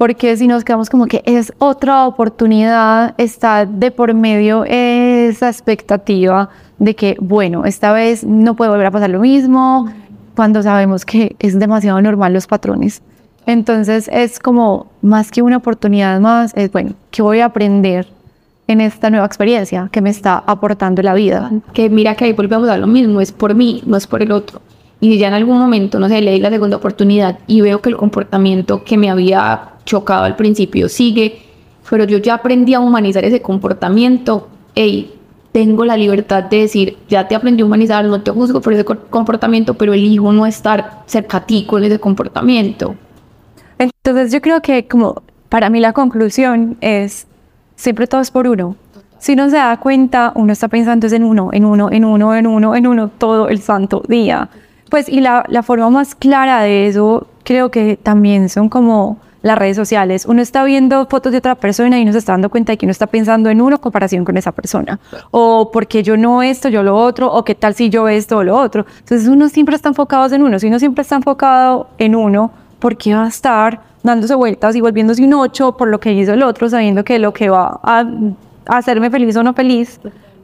[0.02, 6.48] Porque si nos quedamos como que es otra oportunidad, está de por medio esa expectativa
[6.80, 9.88] de que, bueno, esta vez no puede volver a pasar lo mismo,
[10.34, 13.00] cuando sabemos que es demasiado normal los patrones.
[13.46, 18.08] Entonces es como más que una oportunidad más, es bueno, ¿qué voy a aprender
[18.66, 21.52] en esta nueva experiencia que me está aportando la vida?
[21.74, 24.32] Que mira que ahí volvemos a lo mismo, es por mí, no es por el
[24.32, 24.62] otro.
[24.98, 27.96] Y ya en algún momento, no sé, leí la segunda oportunidad y veo que el
[27.96, 31.42] comportamiento que me había chocado al principio sigue,
[31.88, 34.48] pero yo ya aprendí a humanizar ese comportamiento.
[34.74, 35.12] Ey,
[35.52, 38.84] tengo la libertad de decir, ya te aprendí a humanizar, no te juzgo por ese
[38.84, 42.96] comportamiento, pero elijo no estar cerca a ti con ese comportamiento.
[43.78, 47.26] Entonces yo creo que como para mí la conclusión es,
[47.76, 48.76] siempre todo es por uno.
[49.18, 52.34] Si no se da cuenta, uno está pensando es en uno, en uno, en uno,
[52.34, 54.48] en uno, en uno, todo el santo día.
[54.88, 59.58] Pues y la, la forma más clara de eso creo que también son como las
[59.58, 60.24] redes sociales.
[60.26, 62.86] Uno está viendo fotos de otra persona y uno se está dando cuenta de que
[62.86, 64.98] uno está pensando en uno en comparación con esa persona.
[65.30, 68.44] O porque yo no esto, yo lo otro, o qué tal si yo esto o
[68.44, 68.86] lo otro.
[69.00, 70.58] Entonces uno siempre está enfocado en uno.
[70.58, 74.80] Si uno siempre está enfocado en uno, ¿por qué va a estar dándose vueltas y
[74.80, 78.04] volviéndose un ocho por lo que hizo el otro, sabiendo que lo que va a,
[78.66, 80.00] hacerme feliz o no feliz,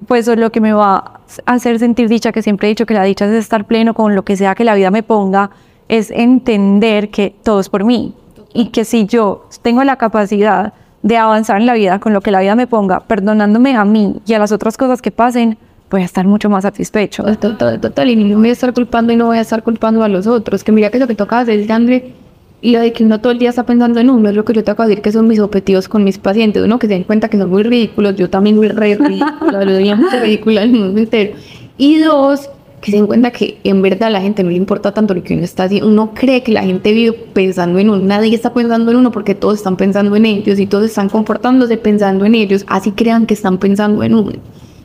[0.07, 2.95] pues es lo que me va a hacer sentir dicha, que siempre he dicho que
[2.95, 5.51] la dicha es estar pleno con lo que sea que la vida me ponga,
[5.89, 8.15] es entender que todo es por mí
[8.53, 10.73] y que si yo tengo la capacidad
[11.03, 14.17] de avanzar en la vida con lo que la vida me ponga, perdonándome a mí
[14.27, 15.59] y a las otras cosas que pasen,
[15.91, 17.25] voy a estar mucho más satisfecho.
[17.37, 20.09] Total, total, y no voy a estar culpando y no voy a estar culpando a
[20.09, 20.65] los otros.
[20.65, 22.15] Que mira que lo que toca hacer, André,
[22.61, 24.53] y lo de que uno todo el día está pensando en uno, es lo que
[24.53, 26.63] yo te acabo de decir que son mis objetivos con mis pacientes.
[26.63, 29.77] Uno, que se den cuenta que son muy ridículos, yo también muy re ridícula, lo
[29.77, 31.37] diría muy ridícula el mundo entero.
[31.77, 32.51] Y dos,
[32.81, 35.23] que se den cuenta que en verdad a la gente no le importa tanto lo
[35.23, 35.89] que uno está haciendo.
[35.89, 38.05] Uno cree que la gente vive pensando en uno.
[38.05, 41.77] Nadie está pensando en uno porque todos están pensando en ellos y todos están comportándose
[41.77, 42.65] pensando en ellos.
[42.69, 44.33] Así crean que están pensando en uno.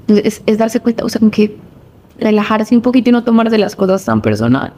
[0.07, 1.55] Entonces, es, darse cuenta, o sea, que
[2.19, 4.73] relajarse un poquito y no tomarse las cosas tan personales.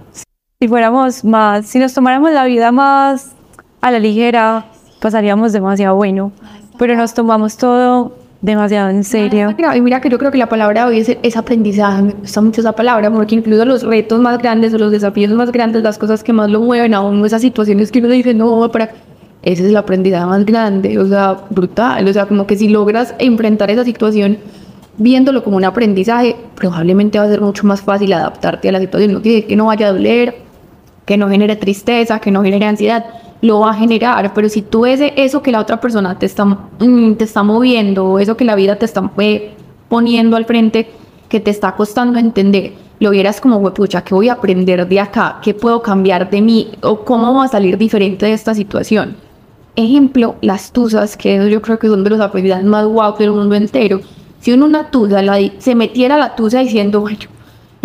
[0.59, 3.33] Si fuéramos más, si nos tomáramos la vida más
[3.81, 4.65] a la ligera,
[4.99, 6.31] pasaríamos demasiado bueno.
[6.77, 9.55] Pero nos tomamos todo demasiado en serio.
[9.75, 12.61] Y mira que yo creo que la palabra hoy es, es, aprendizaje, me gusta mucho
[12.61, 16.23] esa palabra, porque incluso los retos más grandes o los desafíos más grandes, las cosas
[16.23, 18.91] que más lo mueven a uno, esas situaciones que uno dice, no, para...
[19.41, 23.13] Ese es el aprendizaje más grande, o sea, brutal, o sea, como que si logras
[23.19, 24.39] enfrentar esa situación
[24.97, 29.13] viéndolo como un aprendizaje, probablemente va a ser mucho más fácil adaptarte a la situación,
[29.13, 30.37] no que, que no vaya a doler,
[31.05, 33.05] que no genere tristeza, que no genere ansiedad,
[33.45, 36.45] lo va a generar, pero si tú ves eso que la otra persona te está,
[36.45, 39.53] mm, te está moviendo, eso que la vida te está eh,
[39.87, 40.89] poniendo al frente,
[41.29, 45.39] que te está costando entender, lo vieras como, pucha, ¿qué voy a aprender de acá?
[45.43, 46.71] ¿Qué puedo cambiar de mí?
[46.81, 49.15] ¿O cómo voy a salir diferente de esta situación?
[49.75, 53.53] Ejemplo, las tusas, que yo creo que son de los aprendizajes más guau del mundo
[53.53, 53.99] entero.
[54.39, 55.21] Si uno una tusa
[55.59, 57.19] se metiera la tusa diciendo, bueno,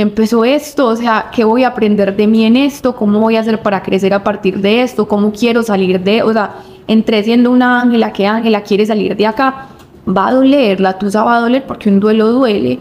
[0.03, 2.95] empezó esto, o sea, ¿qué voy a aprender de mí en esto?
[2.95, 5.07] ¿Cómo voy a hacer para crecer a partir de esto?
[5.09, 9.27] ¿Cómo quiero salir de, o sea, entré siendo una ángela, ¿qué ángela quiere salir de
[9.27, 9.69] acá?
[10.09, 12.79] Va a doler, la tusa va a doler porque un duelo duele,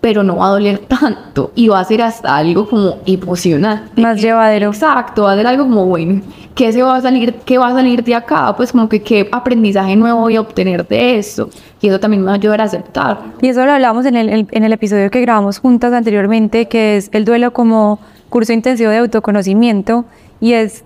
[0.00, 4.00] pero no va a doler tanto y va a ser hasta algo como emocionante.
[4.00, 4.68] Más llevadero.
[4.68, 6.22] Exacto, va a ser algo como bueno.
[6.56, 8.56] ¿Qué se va a salir, qué va a salir de acá?
[8.56, 11.50] Pues como que qué aprendizaje nuevo voy a obtener de eso.
[11.82, 13.18] Y eso también me va a ayudar a aceptar.
[13.42, 17.10] Y eso lo hablamos en el, en el episodio que grabamos juntas anteriormente, que es
[17.12, 18.00] el duelo como
[18.30, 20.06] curso intensivo de autoconocimiento
[20.40, 20.82] y es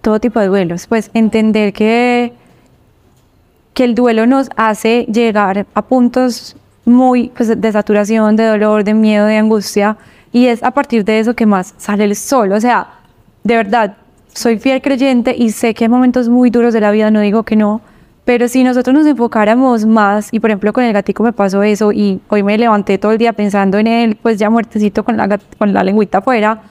[0.00, 0.86] todo tipo de duelos.
[0.86, 2.32] Pues entender que,
[3.74, 6.56] que el duelo nos hace llegar a puntos
[6.86, 9.98] muy pues, de saturación, de dolor, de miedo, de angustia,
[10.32, 12.52] y es a partir de eso que más sale el sol.
[12.52, 12.88] O sea,
[13.44, 13.98] de verdad,
[14.34, 17.42] soy fiel creyente y sé que hay momentos muy duros de la vida, no digo
[17.42, 17.80] que no,
[18.24, 21.92] pero si nosotros nos enfocáramos más, y por ejemplo con el gatico me pasó eso,
[21.92, 25.38] y hoy me levanté todo el día pensando en él, pues ya muertecito con la,
[25.58, 26.62] con la lengüita afuera,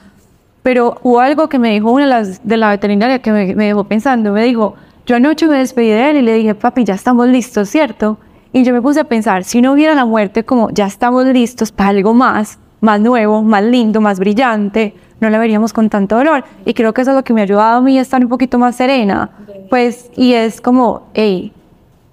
[0.62, 3.66] pero hubo algo que me dijo una de las de la veterinaria que me, me
[3.66, 4.74] dejó pensando, me dijo,
[5.06, 8.18] yo anoche me despedí de él y le dije, papi, ya estamos listos, ¿cierto?
[8.52, 11.72] Y yo me puse a pensar, si no hubiera la muerte como ya estamos listos
[11.72, 16.44] para algo más, más nuevo, más lindo, más brillante, no la veríamos con tanto dolor.
[16.66, 18.28] Y creo que eso es lo que me ha ayudado a mí a estar un
[18.28, 19.30] poquito más serena.
[19.70, 21.52] Pues, y es como, hey,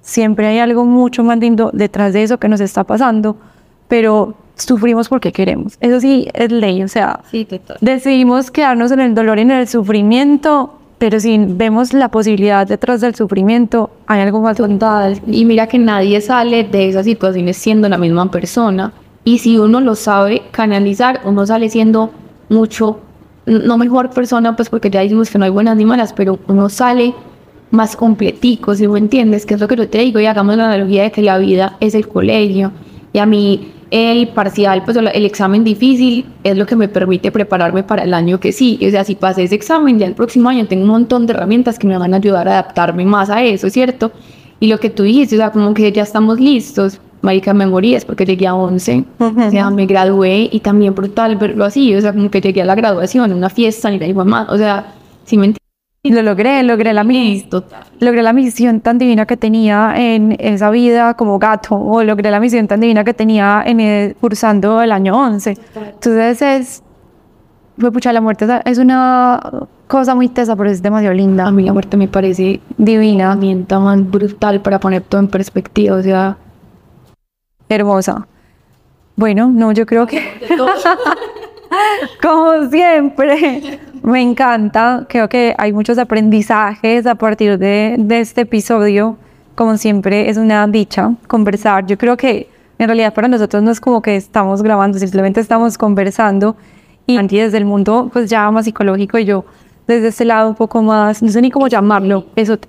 [0.01, 3.35] siempre hay algo mucho más lindo detrás de eso que nos está pasando,
[3.87, 5.75] pero sufrimos porque queremos.
[5.81, 7.47] Eso sí es ley, o sea, Sí,
[7.81, 13.01] decidimos quedarnos en el dolor y en el sufrimiento, pero si vemos la posibilidad detrás
[13.01, 14.55] del sufrimiento, hay algo más.
[14.55, 15.19] Total.
[15.25, 18.93] Y mira que nadie sale de esas situaciones siendo la misma persona.
[19.23, 22.11] Y si uno lo sabe canalizar, uno sale siendo
[22.49, 22.99] mucho,
[23.45, 26.69] no mejor persona, pues porque ya dijimos que no hay buenas ni malas, pero uno
[26.69, 27.13] sale
[27.71, 30.65] más completico, si me entiendes, que es lo que yo te digo, y hagamos la
[30.65, 32.71] analogía de que la vida es el colegio.
[33.13, 37.83] Y a mí el parcial, pues el examen difícil es lo que me permite prepararme
[37.83, 38.79] para el año que sí.
[38.85, 41.79] O sea, si pasé ese examen, ya el próximo año tengo un montón de herramientas
[41.79, 44.11] que me van a ayudar a adaptarme más a eso, ¿cierto?
[44.59, 46.99] Y lo que tú dijiste, o sea, como que ya estamos listos.
[47.21, 49.03] Marica, me morí, es porque llegué a 11.
[49.19, 51.93] O sea, me gradué y también brutal verlo así.
[51.95, 54.47] O sea, como que llegué a la graduación, una fiesta, ni la igual más.
[54.49, 54.93] O sea,
[55.25, 55.59] si me entiendes.
[56.01, 57.49] Lo logré, logré la misión.
[57.49, 57.83] Total.
[57.99, 62.39] Logré la misión tan divina que tenía en esa vida como gato, o logré la
[62.39, 65.57] misión tan divina que tenía en el- cursando el año 11.
[65.75, 66.83] Entonces es,
[67.77, 69.41] fue pucha, la muerte es- una
[69.87, 73.77] cosa muy tesa, pero es demasiado A linda, mí la muerte me parece divina, herramienta
[73.79, 75.97] más brutal para poner todo en perspectiva.
[75.97, 76.37] O sea,
[77.69, 78.27] hermosa.
[79.15, 80.21] Bueno, no, yo creo que
[82.21, 85.05] como siempre, me encanta.
[85.07, 89.17] Creo que hay muchos aprendizajes a partir de, de este episodio.
[89.55, 91.85] Como siempre, es una dicha conversar.
[91.85, 95.77] Yo creo que en realidad para nosotros no es como que estamos grabando, simplemente estamos
[95.77, 96.55] conversando.
[97.05, 99.45] Y Andy desde el mundo, pues ya más psicológico y yo
[99.89, 102.59] desde este lado un poco más, no sé ni cómo llamarlo, eso,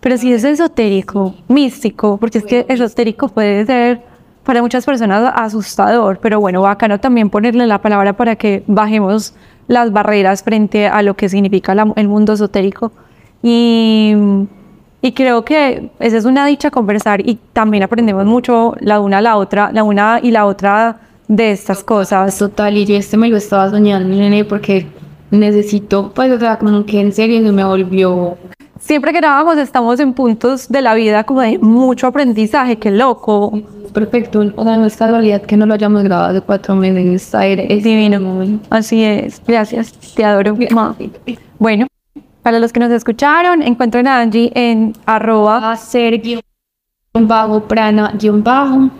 [0.00, 4.00] pero sí es esotérico, místico, porque es que esotérico puede ser
[4.44, 9.34] para muchas personas asustador, pero bueno, bacano también ponerle la palabra para que bajemos
[9.68, 12.92] las barreras frente a lo que significa la- el mundo esotérico.
[13.42, 14.14] Y,
[15.00, 19.20] y creo que esa es una dicha conversar y también aprendemos mucho la una a
[19.22, 22.36] la otra, la una y la otra de estas cosas.
[22.38, 24.86] Total, y yo este me lo estaba soñando, nene, porque
[25.30, 28.36] necesito, pues, o sea, como que en serio se me volvió
[28.82, 33.62] Siempre que grabamos estamos en puntos de la vida como de mucho aprendizaje, qué loco.
[33.94, 34.40] perfecto.
[34.56, 37.32] O sea, no es casualidad que no lo hayamos grabado hace cuatro meses.
[37.32, 38.58] Era- Es divino.
[38.70, 39.40] Así es.
[39.46, 39.92] Gracias.
[40.16, 40.56] Te adoro.
[41.58, 41.86] Bueno,
[42.42, 45.70] para los que nos escucharon, encuentren a Angie en arroba.
[45.72, 46.40] a ser guion
[47.14, 48.90] bajo, prana, guion bajo.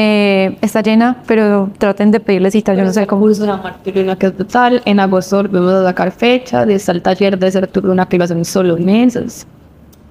[0.00, 2.72] Eh, está llena, pero traten de pedirle cita.
[2.72, 3.22] Yo no sé cómo.
[3.22, 4.80] Curso de la que es total.
[4.84, 6.64] En agosto volvemos a sacar fecha.
[6.64, 9.44] De el taller de ser lo son solo meses.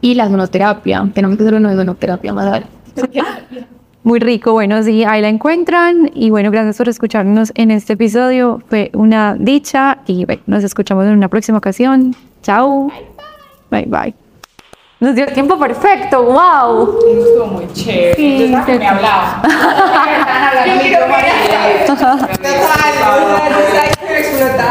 [0.02, 1.10] Y la sonoterapia.
[1.14, 2.70] Tenemos que hacer una de sonoterapia más adelante.
[4.04, 4.52] Muy rico.
[4.52, 6.12] Bueno, sí, ahí la encuentran.
[6.14, 8.62] Y bueno, gracias por escucharnos en este episodio.
[8.68, 10.00] Fue una dicha.
[10.06, 12.14] Y bueno, nos escuchamos en una próxima ocasión.
[12.42, 12.92] Chao.
[13.72, 14.27] Bye bye.
[15.00, 16.98] Nos dio tiempo perfecto, wow.
[17.08, 18.48] Estuvo muy chévere.
[18.80, 19.43] Me hablaba.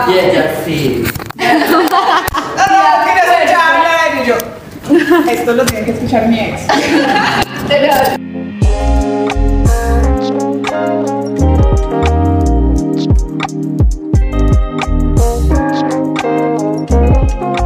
[0.08, 1.04] Y ella sí.
[5.30, 6.66] Esto lo tiene que escuchar mi ex.